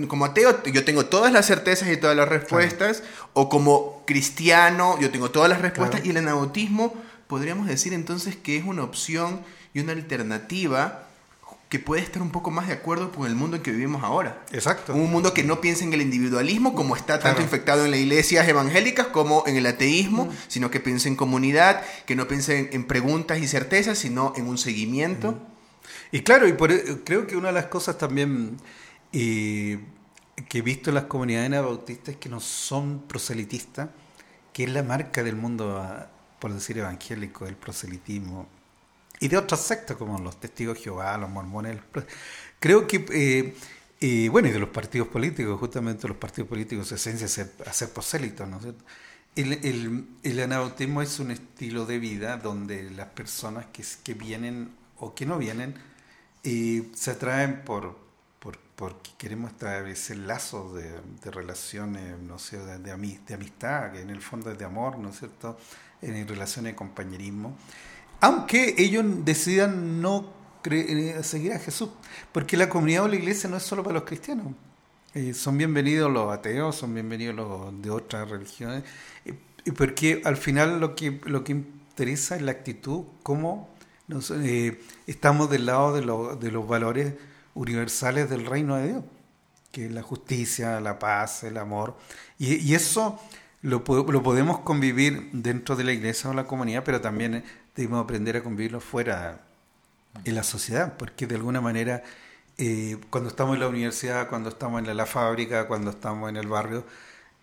como 0.08 0.26
ateo, 0.26 0.64
yo 0.66 0.86
tengo 0.86 1.06
todas 1.06 1.32
las 1.34 1.48
certezas 1.48 1.90
y 1.90 1.98
todas 1.98 2.16
las 2.16 2.28
respuestas, 2.28 3.04
o 3.34 3.50
como 3.50 4.04
cristiano, 4.06 5.00
yo 5.00 5.12
tengo 5.12 5.32
todas 5.32 5.50
las 5.50 5.62
respuestas, 5.62 6.06
y 6.06 6.12
el 6.12 6.18
anautismo 6.18 6.94
podríamos 7.28 7.68
decir 7.68 7.94
entonces 7.94 8.36
que 8.36 8.58
es 8.58 8.66
una 8.66 8.84
opción 8.84 9.42
y 9.74 9.80
una 9.80 9.94
alternativa 9.94 11.08
que 11.72 11.80
puede 11.80 12.02
estar 12.02 12.22
un 12.22 12.32
poco 12.32 12.52
más 12.52 12.68
de 12.68 12.74
acuerdo 12.74 13.14
con 13.14 13.26
el 13.26 13.34
mundo 13.34 13.56
en 13.56 13.64
que 13.64 13.72
vivimos 13.72 14.04
ahora. 14.04 14.44
Exacto. 14.52 14.94
Un 14.94 15.10
mundo 15.10 15.34
que 15.34 15.46
no 15.46 15.62
piensa 15.62 15.86
en 15.86 15.94
el 15.94 16.02
individualismo 16.02 16.76
como 16.76 16.98
está 16.98 17.18
tanto 17.18 17.42
infectado 17.42 17.86
en 17.86 17.92
las 17.92 18.00
iglesias 18.02 18.46
evangélicas 18.46 19.08
como 19.08 19.46
en 19.48 19.56
el 19.56 19.66
ateísmo, 19.66 20.26
mm. 20.26 20.32
sino 20.50 20.70
que 20.70 20.82
piensa 20.82 21.08
en 21.08 21.16
comunidad, 21.16 21.82
que 22.06 22.18
no 22.18 22.28
piensa 22.28 22.54
en, 22.56 22.84
preguntas 22.84 23.40
y 23.40 23.48
certezas, 23.48 23.98
sino 23.98 24.34
en 24.36 24.48
un 24.48 24.58
seguimiento. 24.58 25.40
Y 26.12 26.24
claro, 26.24 26.46
y 26.46 26.52
por, 26.52 26.74
e, 26.74 27.06
creo 27.06 27.26
que 27.26 27.38
una 27.38 27.48
de 27.48 27.54
las 27.54 27.68
cosas 27.68 27.98
también 27.98 28.58
que 29.14 29.80
he 30.52 30.62
visto 30.62 30.90
en 30.90 30.96
las 30.96 31.06
comunidades 31.06 31.48
anabautistas 31.48 32.16
es 32.16 32.18
que 32.18 32.28
no 32.28 32.42
son 32.42 33.04
proselitistas, 33.08 33.88
que 34.52 34.66
es 34.66 34.70
la 34.70 34.84
marca 34.84 35.24
del 35.24 35.38
mundo, 35.38 35.78
ah, 35.82 36.10
por 36.38 36.54
decir, 36.54 36.78
evangélico, 36.80 37.48
el 37.48 37.56
proselitismo 37.56 38.50
y 39.22 39.28
de 39.28 39.38
otras 39.38 39.62
sectas 39.62 39.96
como 39.98 40.18
los 40.20 40.40
testigos 40.40 40.76
de 40.78 40.84
Jehová, 40.84 41.16
los 41.18 41.30
mormones. 41.30 41.78
Creo 42.60 42.88
que, 42.88 43.06
eh, 43.12 43.56
eh, 44.02 44.30
bueno, 44.30 44.48
y 44.48 44.52
de 44.52 44.60
los 44.60 44.70
partidos 44.70 45.08
políticos, 45.08 45.60
justamente 45.60 46.08
los 46.08 46.18
partidos 46.18 46.50
políticos, 46.50 46.88
su 46.88 46.96
esencia 46.96 47.26
es 47.26 47.40
hacer 47.68 47.90
prosélitos, 47.92 48.50
¿no 48.50 48.58
es 48.58 48.64
cierto? 48.64 48.84
El, 49.36 49.54
el, 49.64 50.08
el, 50.24 50.40
anabautismo 50.40 51.02
es 51.04 51.20
un 51.20 51.32
estilo 51.32 51.86
de 51.86 52.00
vida 52.00 52.36
donde 52.38 52.90
las 52.90 53.08
personas 53.10 53.68
que, 53.72 53.84
que 54.04 54.14
vienen 54.16 54.72
o 54.98 55.14
que 55.14 55.26
no 55.26 55.38
vienen 55.38 55.76
eh, 56.44 56.90
se 56.94 57.12
atraen 57.12 57.62
por, 57.64 57.98
por, 58.40 58.58
porque 58.76 59.12
queremos 59.20 59.52
establecer 59.52 60.18
lazos 60.18 60.74
de, 60.74 61.00
de 61.24 61.32
relaciones, 61.32 62.20
no 62.20 62.40
sé, 62.40 62.58
de, 62.58 62.80
de, 62.80 62.92
amistad, 62.92 63.94
que 63.94 64.02
en 64.02 64.10
el 64.10 64.22
fondo 64.22 64.52
es 64.52 64.58
de 64.58 64.66
amor, 64.66 64.98
¿no 64.98 65.10
es 65.10 65.20
cierto?, 65.20 65.58
en 66.02 66.28
relaciones 66.28 66.74
de 66.74 66.76
compañerismo 66.76 67.56
aunque 68.22 68.76
ellos 68.78 69.04
decidan 69.26 70.02
no 70.02 70.32
eh, 70.64 71.20
seguir 71.24 71.54
a 71.54 71.60
Jesús, 71.60 71.90
porque 72.32 72.56
la 72.56 72.70
comunidad 72.70 73.04
o 73.04 73.08
la 73.08 73.16
iglesia 73.16 73.50
no 73.50 73.58
es 73.58 73.64
solo 73.64 73.84
para 73.84 73.96
los 73.96 74.04
cristianos. 74.04 74.54
Eh, 75.14 75.34
son 75.34 75.58
bienvenidos 75.58 76.10
los 76.10 76.32
ateos, 76.32 76.76
son 76.76 76.94
bienvenidos 76.94 77.36
los 77.36 77.82
de 77.82 77.90
otras 77.90 78.30
religiones, 78.30 78.84
y 79.66 79.72
porque 79.72 80.22
al 80.24 80.38
final 80.38 80.80
lo 80.80 80.96
que, 80.96 81.20
lo 81.26 81.44
que 81.44 81.52
interesa 81.52 82.36
es 82.36 82.44
la 82.44 82.52
actitud, 82.52 83.04
cómo 83.24 83.70
nos, 84.08 84.32
eh, 84.32 84.80
estamos 85.08 85.50
del 85.50 85.66
lado 85.66 85.94
de, 85.94 86.02
de 86.40 86.52
los 86.52 86.68
valores 86.68 87.16
universales 87.56 88.30
del 88.30 88.46
reino 88.46 88.78
de 88.78 88.88
Dios, 88.88 89.04
que 89.72 89.88
es 89.88 89.92
la 89.92 90.04
justicia, 90.04 90.80
la 90.80 91.00
paz, 91.00 91.44
el 91.44 91.58
amor, 91.58 91.98
y, 92.38 92.56
y 92.56 92.76
eso 92.76 93.20
lo, 93.62 93.84
lo, 93.88 94.24
podemos 94.24 94.60
convivir 94.60 95.30
dentro 95.34 95.76
de 95.76 95.84
la 95.84 95.92
iglesia 95.92 96.30
o 96.30 96.34
la 96.34 96.48
comunidad, 96.48 96.84
pero 96.84 97.00
también 97.00 97.44
debemos 97.76 98.04
aprender 98.04 98.38
a 98.38 98.44
convivirlo 98.44 98.80
fuera 98.80 99.42
en 100.26 100.36
la 100.36 100.44
sociedad, 100.44 100.98
porque 100.98 101.28
de 101.28 101.36
alguna 101.36 101.62
manera 101.62 102.04
eh, 102.58 102.98
cuando 103.10 103.30
estamos 103.30 103.56
en 103.56 103.62
la 103.62 103.68
universidad, 103.68 104.30
cuando 104.30 104.50
estamos 104.50 104.88
en 104.88 104.96
la, 104.96 105.06
fábrica, 105.06 105.68
cuando 105.68 105.92
estamos 105.92 106.30
en 106.30 106.38
el 106.38 106.48
barrio, 106.48 106.86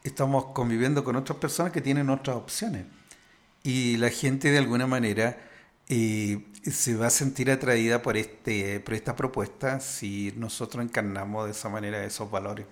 estamos 0.04 0.46
conviviendo 0.54 1.02
con 1.02 1.16
otras 1.16 1.38
personas 1.38 1.72
que 1.72 1.80
tienen 1.80 2.10
otras 2.10 2.36
opciones. 2.36 2.86
Y 3.64 3.96
la 3.96 4.10
gente 4.10 4.50
de 4.50 4.58
alguna 4.58 4.86
manera 4.86 5.38
eh, 5.88 6.46
se 6.62 6.94
va 6.94 7.08
a 7.08 7.10
sentir 7.10 7.50
atraída 7.50 8.02
por, 8.02 8.16
este, 8.16 8.80
por 8.80 8.94
esta 8.94 9.16
propuesta 9.16 9.80
si 9.80 10.32
nosotros 10.36 10.84
encarnamos 10.84 11.46
de 11.46 11.50
esa 11.52 11.68
manera 11.68 12.04
esos 12.04 12.30
valores 12.30 12.66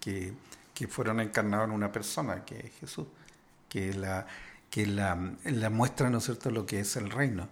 que, 0.00 0.32
que 0.74 0.88
fueron 0.88 1.20
encarnados 1.20 1.68
en 1.68 1.74
una 1.74 1.90
persona, 1.90 2.44
que 2.44 2.58
es 2.58 2.72
Jesús, 2.80 3.06
que 3.68 3.90
es 3.90 3.96
la 3.96 4.26
que 4.70 4.86
la, 4.86 5.34
la 5.44 5.70
muestra, 5.70 6.10
¿no 6.10 6.18
es 6.18 6.24
cierto?, 6.24 6.50
lo 6.50 6.66
que 6.66 6.80
es 6.80 6.96
el 6.96 7.10
reino. 7.10 7.48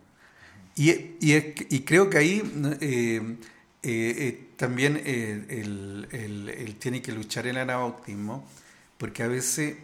Y, 0.76 0.90
y, 1.20 1.54
y 1.70 1.80
creo 1.80 2.10
que 2.10 2.18
ahí 2.18 2.42
eh, 2.80 3.38
eh, 3.82 4.14
eh, 4.18 4.48
también 4.56 5.00
él, 5.06 6.06
él, 6.10 6.76
tiene 6.78 7.00
que 7.00 7.12
luchar 7.12 7.46
el 7.46 7.56
anabautismo, 7.56 8.46
porque 8.98 9.22
a 9.22 9.28
veces 9.28 9.76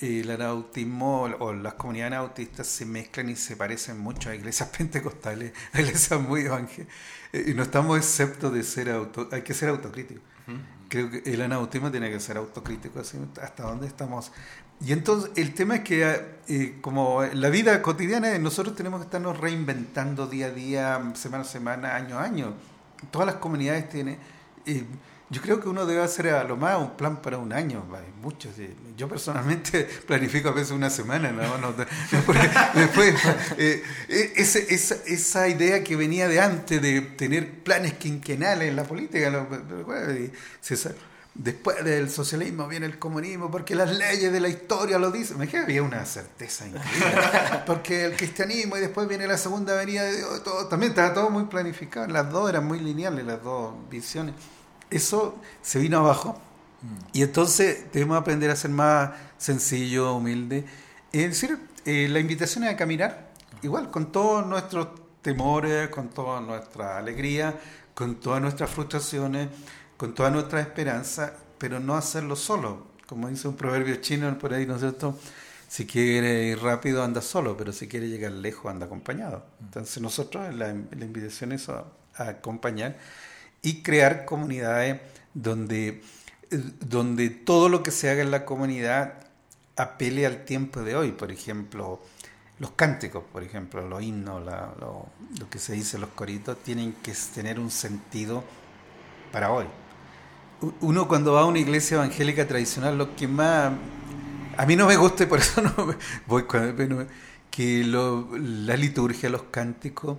el 0.00 0.30
anabautismo 0.30 1.22
o 1.22 1.52
las 1.52 1.74
comunidades 1.74 2.12
anabautistas 2.12 2.68
se 2.68 2.86
mezclan 2.86 3.28
y 3.28 3.34
se 3.34 3.56
parecen 3.56 3.98
mucho 3.98 4.30
a 4.30 4.36
iglesias 4.36 4.68
pentecostales, 4.78 5.52
a 5.72 5.80
iglesias 5.80 6.20
muy 6.20 6.42
evangélicas, 6.42 6.94
y 7.32 7.52
no 7.54 7.64
estamos 7.64 7.98
excepto 7.98 8.50
de 8.50 8.62
ser 8.62 8.90
auto, 8.90 9.28
hay 9.32 9.42
que 9.42 9.52
ser 9.52 9.68
autocríticos. 9.70 10.22
Creo 10.88 11.10
que 11.10 11.22
el 11.24 11.42
anabautismo 11.42 11.90
tiene 11.90 12.08
que 12.08 12.20
ser 12.20 12.36
autocrítico, 12.36 13.00
así, 13.00 13.18
hasta 13.42 13.64
dónde 13.64 13.88
estamos 13.88 14.30
y 14.84 14.92
entonces 14.92 15.30
el 15.36 15.54
tema 15.54 15.76
es 15.76 15.80
que 15.82 16.36
eh, 16.48 16.78
como 16.80 17.24
la 17.24 17.48
vida 17.48 17.80
cotidiana, 17.82 18.38
nosotros 18.38 18.76
tenemos 18.76 19.00
que 19.00 19.06
estarnos 19.06 19.38
reinventando 19.38 20.26
día 20.26 20.46
a 20.46 20.50
día, 20.50 21.12
semana 21.14 21.42
a 21.42 21.46
semana, 21.46 21.96
año 21.96 22.18
a 22.18 22.22
año. 22.22 22.54
Todas 23.10 23.26
las 23.26 23.36
comunidades 23.36 23.88
tienen... 23.88 24.18
Eh, 24.64 24.84
yo 25.28 25.42
creo 25.42 25.60
que 25.60 25.68
uno 25.68 25.86
debe 25.86 26.02
hacer 26.02 26.28
a 26.28 26.44
lo 26.44 26.56
más 26.56 26.78
un 26.78 26.96
plan 26.96 27.20
para 27.20 27.38
un 27.38 27.52
año, 27.52 27.84
hay 27.92 28.12
muchos. 28.22 28.52
Yo 28.96 29.08
personalmente 29.08 29.82
planifico 30.06 30.50
a 30.50 30.52
veces 30.52 30.70
una 30.70 30.88
semana, 30.88 31.32
¿no? 31.32 31.42
Después, 32.74 33.14
eh, 33.58 33.82
esa, 34.36 34.60
esa, 34.60 34.94
esa, 35.04 35.48
idea 35.48 35.82
que 35.82 35.96
venía 35.96 36.28
de 36.28 36.40
antes 36.40 36.80
de 36.80 37.00
tener 37.00 37.64
planes 37.64 37.94
quinquenales 37.94 38.68
en 38.68 38.76
la 38.76 38.84
política, 38.84 39.48
César, 40.60 40.94
después 41.38 41.84
del 41.84 42.10
socialismo 42.10 42.66
viene 42.68 42.86
el 42.86 42.98
comunismo, 42.98 43.50
porque 43.50 43.74
las 43.74 43.96
leyes 43.96 44.32
de 44.32 44.40
la 44.40 44.48
historia 44.48 44.98
lo 44.98 45.10
dicen. 45.10 45.38
Me 45.38 45.46
dije, 45.46 45.58
había 45.58 45.82
una 45.82 46.04
certeza 46.04 46.66
increíble. 46.66 47.62
porque 47.66 48.04
el 48.06 48.16
cristianismo 48.16 48.76
y 48.76 48.80
después 48.80 49.06
viene 49.08 49.26
la 49.26 49.38
segunda 49.38 49.74
venida 49.74 50.04
de 50.04 50.16
Dios, 50.16 50.42
todo, 50.42 50.66
también 50.68 50.92
estaba 50.92 51.14
todo 51.14 51.30
muy 51.30 51.44
planificado. 51.44 52.06
Las 52.06 52.30
dos 52.30 52.48
eran 52.48 52.66
muy 52.66 52.80
lineales, 52.80 53.24
las 53.24 53.42
dos 53.42 53.74
visiones. 53.90 54.34
Eso 54.90 55.38
se 55.62 55.78
vino 55.78 55.98
abajo. 55.98 56.40
Y 57.12 57.22
entonces 57.22 57.86
debemos 57.92 58.18
aprender 58.18 58.50
a 58.50 58.56
ser 58.56 58.70
más 58.70 59.10
sencillo, 59.38 60.14
humilde. 60.14 60.64
Es 61.12 61.28
decir, 61.30 61.58
eh, 61.84 62.08
la 62.08 62.20
invitación 62.20 62.64
es 62.64 62.70
a 62.70 62.76
caminar, 62.76 63.30
igual, 63.62 63.90
con 63.90 64.12
todos 64.12 64.46
nuestros 64.46 64.88
temores, 65.22 65.88
con 65.88 66.08
toda 66.08 66.40
nuestra 66.40 66.98
alegría, 66.98 67.58
con 67.94 68.16
todas 68.16 68.40
nuestras 68.40 68.70
frustraciones, 68.70 69.48
con 69.96 70.14
toda 70.14 70.30
nuestra 70.30 70.60
esperanza, 70.60 71.32
pero 71.58 71.80
no 71.80 71.94
hacerlo 71.94 72.36
solo. 72.36 72.86
Como 73.06 73.28
dice 73.28 73.48
un 73.48 73.56
proverbio 73.56 73.96
chino 73.96 74.36
por 74.38 74.52
ahí, 74.52 74.66
¿no 74.66 74.74
es 74.74 74.80
cierto? 74.80 75.18
Si 75.68 75.86
quiere 75.86 76.44
ir 76.44 76.60
rápido, 76.60 77.02
anda 77.02 77.22
solo, 77.22 77.56
pero 77.56 77.72
si 77.72 77.88
quiere 77.88 78.08
llegar 78.08 78.32
lejos, 78.32 78.70
anda 78.70 78.86
acompañado. 78.86 79.44
Entonces 79.60 80.02
nosotros 80.02 80.54
la, 80.54 80.68
la 80.68 81.04
invitación 81.04 81.52
es 81.52 81.68
a, 81.68 81.84
acompañar 82.16 82.96
y 83.62 83.82
crear 83.82 84.24
comunidades 84.24 85.00
donde, 85.34 86.02
donde 86.80 87.30
todo 87.30 87.68
lo 87.68 87.82
que 87.82 87.90
se 87.90 88.08
haga 88.08 88.22
en 88.22 88.30
la 88.30 88.44
comunidad 88.44 89.14
apele 89.76 90.24
al 90.24 90.44
tiempo 90.44 90.82
de 90.82 90.96
hoy. 90.96 91.12
Por 91.12 91.30
ejemplo, 91.30 92.00
los 92.58 92.70
cánticos, 92.72 93.24
por 93.32 93.42
ejemplo, 93.42 93.86
los 93.86 94.02
himnos, 94.02 94.44
lo, 94.44 95.08
lo, 95.38 95.50
que 95.50 95.58
se 95.58 95.74
dice, 95.74 95.98
los 95.98 96.10
coritos, 96.10 96.62
tienen 96.62 96.94
que 97.02 97.12
tener 97.34 97.58
un 97.58 97.70
sentido 97.70 98.44
para 99.32 99.50
hoy 99.52 99.66
uno 100.80 101.06
cuando 101.08 101.32
va 101.32 101.42
a 101.42 101.44
una 101.44 101.58
iglesia 101.58 101.96
evangélica 101.96 102.46
tradicional, 102.46 102.96
lo 102.96 103.14
que 103.14 103.28
más... 103.28 103.72
A 104.56 104.64
mí 104.64 104.74
no 104.74 104.86
me 104.86 104.96
gusta 104.96 105.24
y 105.24 105.26
por 105.26 105.38
eso 105.38 105.60
no 105.62 105.74
voy 106.26 106.44
con... 106.44 107.08
Que 107.50 107.84
la 107.84 108.76
liturgia, 108.76 109.30
los 109.30 109.44
cánticos 109.44 110.18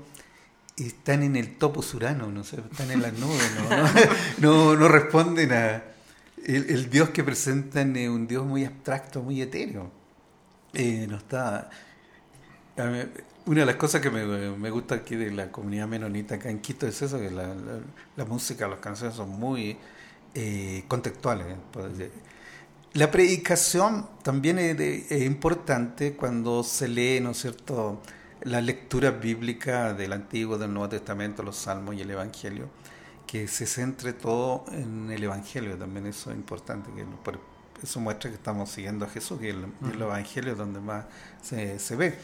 están 0.76 1.24
en 1.24 1.36
el 1.36 1.58
topo 1.58 1.82
surano, 1.82 2.32
no 2.32 2.44
sé, 2.44 2.58
están 2.72 2.90
en 2.92 3.02
las 3.02 3.14
nubes, 3.14 3.52
no, 4.40 4.76
no, 4.76 4.88
responden 4.88 5.52
a... 5.54 5.84
El, 6.44 6.90
Dios 6.90 7.10
que 7.10 7.24
presentan 7.24 7.96
es 7.96 8.10
un 8.10 8.28
Dios 8.28 8.46
muy 8.46 8.64
abstracto, 8.64 9.22
muy 9.22 9.42
etéreo. 9.42 9.92
Eh, 10.74 11.06
no 11.10 11.18
está... 11.18 11.70
una 13.46 13.60
de 13.60 13.66
las 13.66 13.76
cosas 13.76 14.02
que 14.02 14.10
me, 14.10 14.70
gusta 14.70 14.96
aquí 14.96 15.16
de 15.16 15.32
la 15.32 15.52
comunidad 15.52 15.88
menonita 15.88 16.36
acá 16.36 16.50
en 16.50 16.60
Quito 16.60 16.88
es 16.88 17.02
eso, 17.02 17.20
que 17.20 17.30
la, 17.30 17.54
la 18.16 18.26
música, 18.26 18.68
las 18.68 18.80
canciones 18.80 19.16
son 19.16 19.30
muy 19.30 19.78
eh, 20.40 20.84
contextuales. 20.88 21.48
La 22.94 23.10
predicación 23.10 24.08
también 24.22 24.60
es, 24.60 25.12
importante 25.24 26.14
cuando 26.14 26.64
se 26.64 26.88
lee, 26.88 27.20
¿no 27.20 27.32
es 27.32 27.42
cierto?, 27.42 28.00
la 28.44 28.62
lectura 28.62 29.10
bíblica 29.10 29.96
del 29.96 30.14
Antiguo, 30.14 30.60
del 30.60 30.72
Nuevo 30.72 30.90
Testamento, 30.90 31.42
los 31.42 31.56
Salmos 31.56 31.96
y 31.96 32.02
el 32.02 32.12
Evangelio, 32.12 32.70
que 33.26 33.48
se 33.48 33.66
centre 33.66 34.14
todo 34.14 34.66
en 34.72 35.10
el 35.10 35.24
Evangelio, 35.24 35.76
también 35.76 36.06
eso 36.06 36.30
es 36.30 36.38
importante, 36.38 36.92
que 36.92 37.04
eso 37.82 38.00
muestra 38.00 38.30
que 38.30 38.36
estamos 38.36 38.70
siguiendo 38.70 39.06
a 39.06 39.10
Jesús, 39.10 39.40
que 39.40 39.50
el, 39.50 39.66
el 39.92 40.00
Evangelio 40.00 40.52
es 40.52 40.58
donde 40.60 40.80
más 40.80 41.06
se, 41.42 41.80
se 41.80 41.96
ve. 41.96 42.16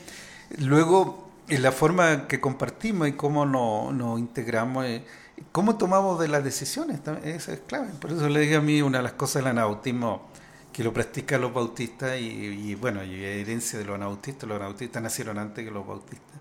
Luego, 0.60 1.23
en 1.48 1.62
la 1.62 1.72
forma 1.72 2.28
que 2.28 2.40
compartimos 2.40 3.08
y 3.08 3.14
cómo 3.14 3.46
nos, 3.46 4.20
integramos, 4.20 4.86
eh, 4.86 5.04
¿Cómo 5.52 5.78
tomamos 5.78 6.20
de 6.20 6.28
las 6.28 6.44
decisiones? 6.44 7.00
Eso 7.24 7.52
es 7.52 7.60
clave. 7.62 7.90
Por 8.00 8.12
eso 8.12 8.30
le 8.30 8.42
digo 8.42 8.60
a 8.60 8.62
mí 8.62 8.82
una 8.82 9.00
de 9.00 9.04
las 9.04 9.14
cosas 9.14 9.42
del 9.42 9.48
anabautismo 9.48 10.30
que 10.72 10.84
lo 10.84 10.94
practican 10.94 11.42
los 11.42 11.54
bautistas 11.54 12.20
y, 12.20 12.76
bueno, 12.76 13.04
y 13.04 13.24
herencia 13.24 13.78
de 13.78 13.86
los 13.86 13.96
anabautistas, 13.96 14.48
los 14.48 14.56
anabautistas 14.56 15.02
nacieron 15.02 15.38
antes 15.38 15.64
que 15.64 15.72
los 15.72 15.86
bautistas, 15.86 16.38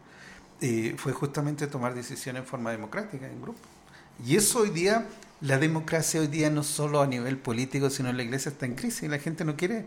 eh, 0.61 0.95
fue 0.97 1.13
justamente 1.13 1.67
tomar 1.67 1.95
decisiones 1.95 2.43
en 2.43 2.49
forma 2.49 2.71
democrática, 2.71 3.27
en 3.27 3.43
grupo. 3.43 3.61
Y 4.25 4.37
eso 4.37 4.61
hoy 4.61 4.71
día, 4.71 5.07
la 5.41 5.59
democracia 5.59 6.21
hoy 6.21 6.29
día 6.29 6.49
no 6.49 6.63
solo 6.63 7.03
a 7.03 7.07
nivel 7.07 7.37
político, 7.37 7.91
sino 7.91 8.09
en 8.09 8.17
la 8.17 8.23
iglesia 8.23 8.51
está 8.51 8.67
en 8.67 8.75
crisis. 8.75 9.09
La 9.09 9.19
gente 9.19 9.45
no 9.45 9.57
quiere, 9.57 9.87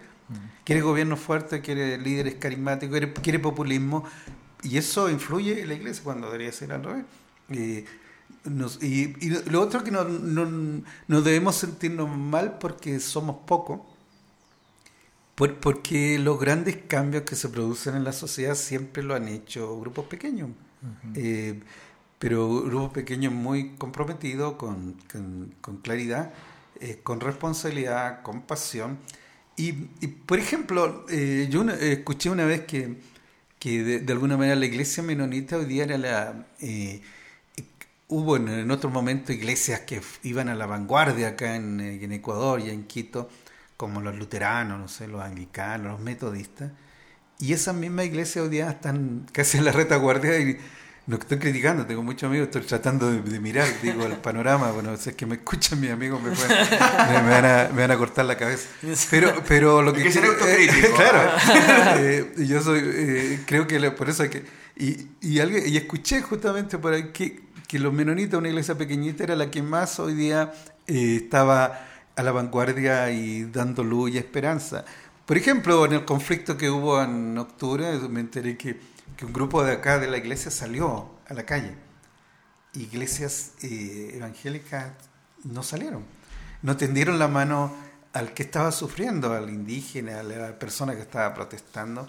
quiere 0.63 0.81
gobierno 0.81 1.17
fuerte, 1.17 1.61
quiere 1.61 1.97
líderes 1.97 2.35
carismáticos, 2.35 2.91
quiere, 2.91 3.13
quiere 3.13 3.39
populismo. 3.39 4.03
Y 4.63 4.77
eso 4.77 5.09
influye 5.09 5.61
en 5.61 5.67
la 5.67 5.73
iglesia 5.75 6.03
cuando 6.03 6.27
debería 6.27 6.51
ser 6.51 6.71
al 6.73 6.83
revés. 6.83 7.05
Y, 7.49 7.85
lo 9.49 9.61
otro 9.61 9.83
que 9.83 9.91
no, 9.91 10.03
no, 10.03 11.21
debemos 11.21 11.55
sentirnos 11.55 12.15
mal 12.15 12.57
porque 12.59 12.99
somos 12.99 13.37
pocos, 13.45 13.81
porque 15.35 16.19
los 16.19 16.39
grandes 16.39 16.77
cambios 16.87 17.23
que 17.23 17.35
se 17.35 17.49
producen 17.49 17.95
en 17.95 18.03
la 18.03 18.13
sociedad 18.13 18.55
siempre 18.55 19.03
lo 19.03 19.15
han 19.15 19.27
hecho 19.27 19.79
grupos 19.79 20.05
pequeños, 20.05 20.49
eh, 21.15 21.59
pero 22.19 22.61
grupos 22.63 22.93
pequeños 22.93 23.33
muy 23.33 23.75
comprometidos, 23.75 24.55
con, 24.55 24.95
con, 25.61 25.77
claridad, 25.77 26.31
eh, 26.79 26.99
con 27.03 27.19
responsabilidad, 27.19 28.21
con 28.21 28.43
pasión. 28.43 28.99
Y, 29.57 29.71
por 29.71 30.37
ejemplo, 30.37 31.05
eh, 31.09 31.47
yo 31.49 31.63
escuché 31.63 32.29
una 32.29 32.45
vez 32.45 32.65
que, 32.65 32.97
que 33.65 33.83
de, 33.83 34.13
alguna 34.13 34.37
manera 34.37 34.55
la 34.55 34.67
iglesia 34.67 35.01
menonita 35.01 35.57
hoy 35.57 35.65
día 35.65 35.85
era 35.85 35.97
la 35.97 36.45
hubo 38.09 38.37
en, 38.37 38.69
otro 38.69 38.91
momento 38.91 39.33
iglesias 39.33 39.79
que 39.79 40.03
iban 40.21 40.49
a 40.49 40.53
la 40.53 40.67
vanguardia 40.67 41.29
acá 41.29 41.55
en, 41.55 41.79
en, 41.79 42.11
Ecuador 42.11 42.59
y 42.59 42.69
en 42.69 42.83
Quito, 42.83 43.27
como 43.75 44.01
los 44.01 44.15
luteranos, 44.15 44.79
no 44.79 44.87
sé, 44.87 45.07
los 45.07 45.19
anglicanos, 45.19 45.93
los 45.93 45.99
metodistas, 45.99 46.73
y 47.39 47.53
esas 47.53 47.73
mismas 47.73 48.05
iglesias 48.05 48.43
hoy 48.43 48.51
día 48.51 48.69
están 48.69 49.25
casi 49.31 49.57
en 49.57 49.65
la 49.65 49.71
retaguardia 49.71 50.37
y 50.37 50.59
no 51.07 51.17
estoy 51.17 51.37
criticando, 51.37 51.85
tengo 51.85 52.01
muchos 52.01 52.23
amigos, 52.23 52.47
estoy 52.47 52.63
tratando 52.63 53.11
de, 53.11 53.39
mirar, 53.39 53.67
digo, 53.81 54.05
el 54.05 54.13
panorama, 54.17 54.71
bueno, 54.71 54.95
si 54.97 55.11
es 55.11 55.15
que 55.15 55.25
me 55.25 55.35
escuchan 55.35 55.79
mis 55.79 55.91
amigos 55.91 56.21
me, 56.21 56.31
me, 56.31 57.29
van 57.29 57.45
a, 57.45 57.69
me, 57.73 57.81
van 57.81 57.91
a, 57.91 57.97
cortar 57.97 58.25
la 58.25 58.37
cabeza. 58.37 58.67
Pero, 59.09 59.43
pero 59.47 59.81
lo 59.81 59.93
que... 59.93 60.03
que 60.03 60.11
ser 60.11 60.25
autocrítico. 60.25 60.87
claro. 60.95 61.31
eh, 61.97 62.33
yo 62.47 62.61
soy, 62.61 62.81
eh, 62.83 63.43
creo 63.45 63.67
que 63.67 63.79
por 63.91 64.09
eso 64.09 64.23
hay 64.23 64.29
que... 64.29 64.45
Y, 64.77 65.07
y, 65.21 65.39
alguien, 65.39 65.63
y 65.67 65.77
escuché 65.77 66.21
justamente 66.21 66.77
por 66.77 66.93
ahí 66.93 67.11
que 67.13 67.45
que 67.67 67.79
los 67.79 67.93
menonitas, 67.93 68.37
una 68.39 68.49
iglesia 68.49 68.75
pequeñita, 68.75 69.23
era 69.23 69.35
la 69.35 69.49
que 69.49 69.61
más 69.61 69.99
hoy 69.99 70.13
día 70.13 70.53
eh, 70.87 71.19
estaba 71.23 71.87
a 72.15 72.23
la 72.23 72.31
vanguardia 72.31 73.09
y 73.11 73.45
dando 73.45 73.83
luz 73.83 74.11
y 74.11 74.17
esperanza. 74.17 74.85
Por 75.25 75.37
ejemplo, 75.37 75.85
en 75.85 75.93
el 75.93 76.05
conflicto 76.05 76.55
que 76.57 76.69
hubo 76.69 77.01
en 77.01 77.37
octubre, 77.37 77.97
me 78.09 78.19
enteré 78.19 78.57
que, 78.57 78.79
que 79.17 79.25
un 79.25 79.33
grupo 79.33 79.63
de 79.63 79.73
acá 79.73 79.99
de 79.99 80.07
la 80.07 80.17
iglesia 80.17 80.51
salió 80.51 81.09
a 81.27 81.33
la 81.33 81.45
calle. 81.45 81.75
Iglesias 82.73 83.53
eh, 83.63 84.11
evangélicas 84.15 84.91
no 85.43 85.63
salieron, 85.63 86.03
no 86.61 86.75
tendieron 86.75 87.19
la 87.19 87.27
mano 87.27 87.73
al 88.13 88.33
que 88.33 88.43
estaba 88.43 88.71
sufriendo, 88.71 89.33
al 89.33 89.49
indígena, 89.49 90.19
a 90.19 90.23
la 90.23 90.59
persona 90.59 90.95
que 90.95 91.01
estaba 91.01 91.33
protestando 91.33 92.07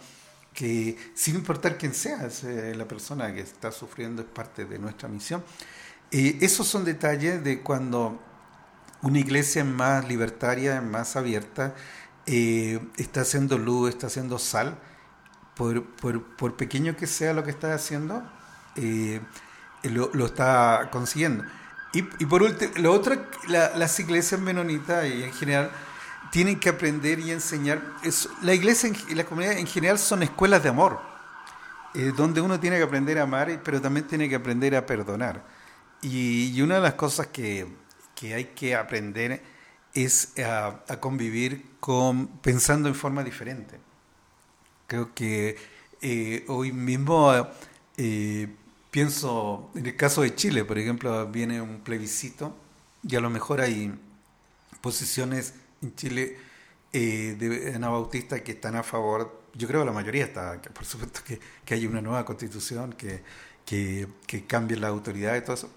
que 0.57 0.97
sin 1.14 1.35
importar 1.37 1.77
quién 1.77 1.92
sea, 1.95 2.29
eh, 2.45 2.75
la 2.75 2.88
persona 2.88 3.33
que 3.33 3.42
está 3.42 3.71
sufriendo 3.71 4.23
es 4.23 4.29
parte 4.29 4.64
de 4.64 4.79
nuestra 4.79 5.07
misión. 5.07 5.45
Eh, 6.11 6.38
esos 6.40 6.66
son 6.66 6.85
detalles 6.85 7.45
de 7.45 7.61
cuando 7.61 8.19
una 9.03 9.19
iglesia 9.19 9.64
más 9.64 10.09
libertaria, 10.09 10.81
más 10.81 11.14
abierta, 11.14 11.75
eh, 12.25 12.81
está 12.97 13.21
haciendo 13.21 13.59
luz, 13.59 13.90
está 13.90 14.07
haciendo 14.07 14.38
sal, 14.38 14.79
por, 15.57 16.57
pequeño 16.57 16.97
que 16.97 17.07
sea 17.07 17.33
lo 17.33 17.42
que 17.42 17.51
está 17.51 17.75
haciendo, 17.75 18.23
lo, 19.83 20.11
lo, 20.12 20.27
está 20.27 20.88
consiguiendo. 20.92 21.45
Y, 21.92 22.03
por 22.03 22.42
último, 22.42 22.73
lo 22.77 22.92
otro, 22.92 23.16
las 23.49 23.99
iglesias 23.99 24.38
menonitas 24.38 25.05
en 25.05 25.33
general 25.33 25.71
tienen 26.31 26.61
que 26.61 26.69
aprender 26.69 27.19
y 27.21 27.31
enseñar. 27.31 27.81
la 28.42 28.53
iglesia 28.53 28.92
y 29.09 29.14
la 29.14 29.25
comunidad 29.25 29.59
en 29.59 29.66
general 29.66 29.99
son 29.99 30.23
escuelas 30.23 30.62
de 30.62 30.69
amor, 30.69 31.01
eh, 31.95 32.12
donde 32.14 32.42
uno 32.42 32.61
tiene 32.61 32.77
que 32.77 32.83
aprender 32.83 33.19
a 33.19 33.23
amar, 33.23 33.61
pero 33.64 33.81
también 33.81 34.07
tiene 34.07 34.29
que 34.29 34.35
aprender 34.35 34.77
a 34.77 34.85
perdonar. 34.85 35.42
Y, 36.03 36.61
una 36.61 36.77
de 36.77 36.81
las 36.83 36.95
cosas 36.95 37.29
que, 37.29 37.66
hay 38.23 38.45
que 38.55 38.75
aprender 38.75 39.42
es 39.95 40.35
a, 40.38 41.01
convivir 41.01 41.64
con, 41.81 42.29
pensando 42.42 42.88
en 42.88 42.95
forma 42.95 43.25
diferente. 43.25 43.81
Creo 44.87 45.14
que 45.14 45.57
eh, 46.01 46.44
hoy 46.49 46.72
mismo 46.72 47.33
eh, 47.96 48.49
pienso, 48.90 49.70
en 49.75 49.87
el 49.87 49.96
caso 49.96 50.22
de 50.22 50.35
Chile, 50.35 50.64
por 50.64 50.79
ejemplo, 50.79 51.27
viene 51.27 51.61
un 51.61 51.81
plebiscito 51.81 52.55
y 53.03 53.16
a 53.16 53.20
lo 53.20 53.31
mejor 53.31 53.61
hay 53.61 53.92
posiciones 54.81 55.55
en 55.83 55.94
Chile 55.96 56.37
eh, 56.92 57.37
de 57.38 57.75
anabautistas 57.75 58.40
que 58.42 58.53
están 58.53 58.77
a 58.77 58.83
favor, 58.83 59.42
yo 59.55 59.66
creo 59.68 59.81
que 59.81 59.87
la 59.87 59.92
mayoría 59.92 60.25
está, 60.25 60.61
por 60.62 60.85
supuesto 60.85 61.20
que, 61.27 61.40
que 61.64 61.75
haya 61.75 61.88
una 61.88 62.01
nueva 62.01 62.25
constitución, 62.25 62.92
que, 62.92 63.22
que, 63.64 64.07
que 64.27 64.46
cambie 64.46 64.77
la 64.77 64.88
autoridad 64.88 65.37
y 65.37 65.40
todo 65.40 65.55
eso, 65.55 65.70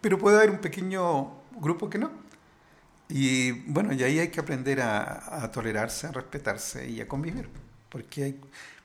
pero 0.00 0.18
puede 0.18 0.38
haber 0.38 0.50
un 0.50 0.58
pequeño 0.58 1.32
grupo 1.60 1.90
que 1.90 1.98
no. 1.98 2.10
Y 3.08 3.52
bueno, 3.70 3.92
y 3.92 4.02
ahí 4.04 4.18
hay 4.20 4.28
que 4.28 4.40
aprender 4.40 4.80
a, 4.80 5.44
a, 5.44 5.50
tolerarse, 5.50 6.06
a 6.06 6.12
respetarse 6.12 6.88
y 6.88 7.00
a 7.00 7.08
convivir, 7.08 7.48
porque 7.90 8.24
hay 8.24 8.40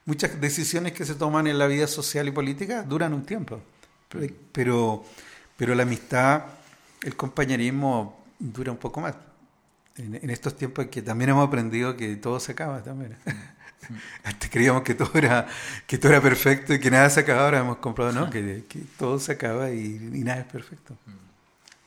muchas 0.06 0.40
decisiones 0.40 0.94
que 0.94 1.06
se 1.06 1.16
toman 1.16 1.48
en 1.48 1.58
la 1.58 1.68
vida 1.68 1.88
social 1.88 2.28
y 2.28 2.32
política 2.32 2.84
duran 2.84 3.14
un 3.14 3.26
tiempo, 3.26 3.62
pero, 4.52 5.06
pero 5.58 5.76
la 5.76 5.84
amistad, 5.84 6.44
el 7.04 7.16
compañerismo 7.16 8.26
dura 8.40 8.72
un 8.72 8.78
poco 8.78 9.02
más. 9.02 9.16
En, 9.98 10.30
estos 10.30 10.58
tiempos 10.58 10.88
que 10.88 11.02
también 11.02 11.30
hemos 11.30 11.48
aprendido 11.48 11.96
que 11.96 12.18
todo 12.18 12.40
se 12.40 12.52
acaba 12.52 12.84
también. 12.84 13.16
Antes 14.24 14.50
creíamos 14.50 14.82
que 14.82 14.94
todo 14.94 15.12
era 15.14 15.48
que 15.88 15.98
todo 15.98 16.12
era 16.12 16.22
perfecto 16.22 16.74
y 16.74 16.80
que 16.80 16.92
nada 16.92 17.10
se 17.10 17.22
acaba, 17.22 17.46
ahora 17.46 17.60
hemos 17.60 17.78
comprobado 17.78 18.26
¿no? 18.26 18.30
que, 18.30 18.66
que 18.68 18.80
todo 18.98 19.20
se 19.20 19.34
acaba 19.34 19.72
y, 19.72 19.96
y 20.14 20.24
nada 20.24 20.42
es 20.42 20.48
perfecto. 20.48 20.98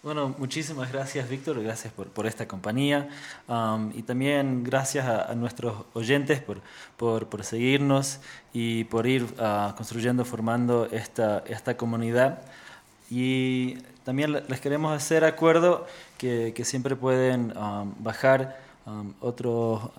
Bueno, 0.09 0.35
muchísimas 0.39 0.91
gracias 0.91 1.29
Víctor, 1.29 1.63
gracias 1.63 1.93
por, 1.93 2.27
esta 2.27 2.49
compañía 2.49 3.11
um, 3.47 3.91
y 3.95 4.01
también 4.01 4.65
gracias 4.65 5.05
a, 5.07 5.35
nuestros 5.35 5.85
oyentes 5.93 6.41
por, 6.41 7.45
seguirnos 7.45 8.19
y 8.55 8.85
por 8.85 9.07
ir 9.07 9.25
uh, 9.25 9.75
construyendo, 9.77 10.25
formando 10.25 10.89
esta, 10.91 11.45
esta 11.47 11.77
comunidad. 11.77 12.41
Y 13.11 13.75
también 14.03 14.33
les 14.33 14.61
queremos 14.63 14.97
hacer 14.97 15.27
acuerdo 15.27 15.87
que, 16.17 16.55
siempre 16.65 16.97
pueden 16.97 17.55
um, 17.55 17.93
bajar 17.99 18.59
um, 18.87 19.13
otros 19.21 19.91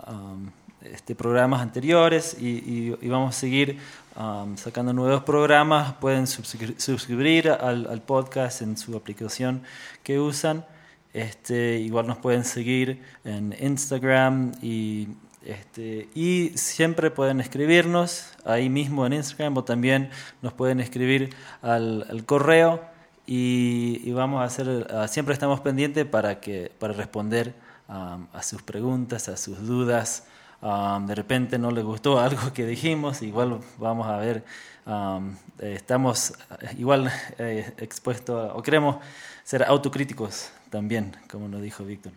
este, 0.81 1.13
programas 1.13 1.61
anteriores 1.61 2.37
y, 2.39 2.91
vamos 3.07 3.35
a 3.35 3.39
seguir 3.39 3.77
um, 4.15 4.55
sacando 4.55 4.93
nuevos 4.93 5.23
programas. 5.23 5.93
Pueden 5.93 6.25
suscribir 6.25 7.49
al, 7.49 8.01
podcast 8.01 8.61
en 8.61 8.77
su 8.77 8.95
aplicación 8.95 9.63
que 10.03 10.19
usan. 10.19 10.65
Este, 11.13 11.79
igual 11.79 12.07
nos 12.07 12.17
pueden 12.17 12.45
seguir 12.45 13.01
en 13.25 13.55
Instagram 13.59 14.53
y, 14.61 15.09
este, 15.43 16.07
y 16.15 16.51
siempre 16.55 17.11
pueden 17.11 17.41
escribirnos 17.41 18.31
ahí 18.45 18.69
mismo 18.69 19.05
en 19.05 19.13
Instagram 19.13 19.57
o 19.57 19.63
también 19.63 20.09
nos 20.41 20.53
pueden 20.53 20.79
escribir 20.79 21.31
al, 21.61 22.23
correo 22.25 22.81
y, 23.25 24.11
vamos 24.11 24.41
a 24.41 24.45
hacer, 24.45 24.87
ah, 24.91 25.07
siempre 25.07 25.33
estamos 25.33 25.59
pendientes 25.59 26.05
para, 26.05 26.39
que, 26.39 26.71
para 26.79 26.93
responder 26.93 27.53
um, 27.89 28.27
a 28.31 28.41
sus 28.43 28.61
preguntas, 28.61 29.27
a 29.27 29.35
sus 29.35 29.67
dudas 29.67 30.25
de 30.61 31.15
repente 31.15 31.57
no 31.57 31.71
le 31.71 31.81
gustó 31.83 32.19
algo 32.21 32.53
que 32.53 32.65
dijimos, 32.65 33.21
igual 33.21 33.59
vamos 33.77 34.07
a 34.07 34.17
ver, 34.17 34.43
estamos 35.59 36.33
igual 36.77 37.11
eh, 37.37 37.73
expuestos 37.77 38.51
o 38.53 38.61
queremos 38.61 38.97
ser 39.43 39.63
autocríticos 39.63 40.51
también, 40.69 41.15
como 41.29 41.47
nos 41.47 41.61
dijo 41.61 41.83
Víctor. 41.83 42.11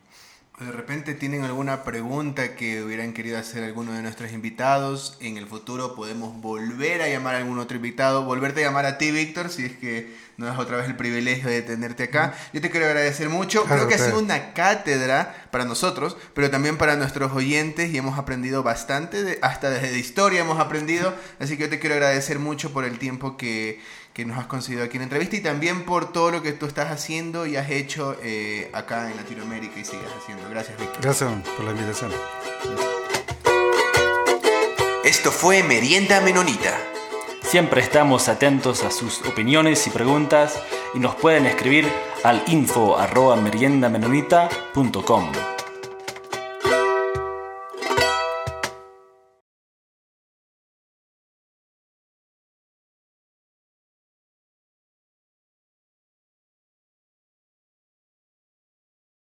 De 0.61 0.71
repente 0.71 1.15
tienen 1.15 1.45
alguna 1.45 1.83
pregunta 1.83 2.55
que 2.55 2.83
hubieran 2.83 3.15
querido 3.15 3.39
hacer 3.39 3.65
alguno 3.65 3.93
de 3.95 4.03
nuestros 4.03 4.33
invitados. 4.33 5.17
En 5.21 5.37
el 5.39 5.47
futuro 5.47 5.95
podemos 5.95 6.41
volver 6.41 7.01
a 7.03 7.09
llamar 7.09 7.35
a 7.35 7.39
algún 7.39 7.59
otro 7.59 7.77
invitado, 7.77 8.25
volverte 8.25 8.61
a 8.63 8.69
llamar 8.69 8.85
a 8.85 8.99
ti, 8.99 9.11
Víctor, 9.11 9.49
si 9.49 9.65
es 9.65 9.73
que 9.73 10.15
no 10.37 10.47
das 10.47 10.59
otra 10.59 10.77
vez 10.77 10.87
el 10.87 10.97
privilegio 10.97 11.49
de 11.49 11.63
tenerte 11.63 12.05
acá. 12.05 12.35
Yo 12.53 12.61
te 12.61 12.71
quiero 12.71 12.87
agradecer 12.87 13.29
mucho. 13.29 13.65
Creo 13.65 13.89
que 13.89 13.95
ha 13.95 13.99
sido 13.99 14.19
una 14.19 14.53
cátedra 14.53 15.49
para 15.51 15.65
nosotros, 15.65 16.17
pero 16.35 16.51
también 16.51 16.77
para 16.77 16.97
nuestros 16.97 17.33
oyentes 17.33 17.93
y 17.93 17.99
hemos 17.99 18.19
aprendido 18.19 18.63
bastante, 18.63 19.39
hasta 19.43 19.71
desde 19.71 19.99
historia 19.99 20.43
hemos 20.43 20.61
aprendido. 20.61 21.15
Así 21.41 21.57
que 21.57 21.65
yo 21.65 21.71
te 21.71 21.79
quiero 21.79 21.95
agradecer 21.95 22.39
mucho 22.39 22.73
por 22.73 22.85
el 22.85 22.99
tiempo 22.99 23.37
que, 23.37 23.81
que 24.13 24.25
nos 24.25 24.39
has 24.39 24.47
concedido 24.47 24.85
aquí 24.85 24.97
en 24.97 25.01
la 25.01 25.05
entrevista 25.05 25.37
y 25.37 25.41
también 25.41 25.85
por 25.85 26.13
todo 26.13 26.31
lo 26.31 26.43
que 26.43 26.53
tú 26.53 26.67
estás 26.67 26.91
haciendo 26.91 27.47
y 27.47 27.57
has 27.57 27.71
hecho 27.71 28.17
eh, 28.23 28.71
acá 28.73 29.11
en 29.11 29.17
Latinoamérica 29.17 29.81
y 29.81 29.85
sigues 29.85 30.09
haciendo. 30.21 30.49
Gracias, 30.51 30.79
Víctor. 30.79 31.03
Gracias 31.03 31.31
por 31.57 31.65
la 31.65 31.73
invitación. 31.73 32.13
Esto 35.05 35.33
fue 35.33 35.63
Merienda 35.63 36.21
Menonita. 36.21 36.79
Siempre 37.43 37.81
estamos 37.81 38.29
atentos 38.29 38.85
a 38.85 38.91
sus 38.91 39.23
opiniones 39.23 39.87
y 39.87 39.91
preguntas 39.91 40.59
y 40.95 41.01
nos 41.01 41.17
pueden 41.17 41.47
escribir 41.47 41.89
al 42.23 42.43
info 42.47 42.97
arroba 42.97 43.37
meriendamenonita.com. 43.37 45.52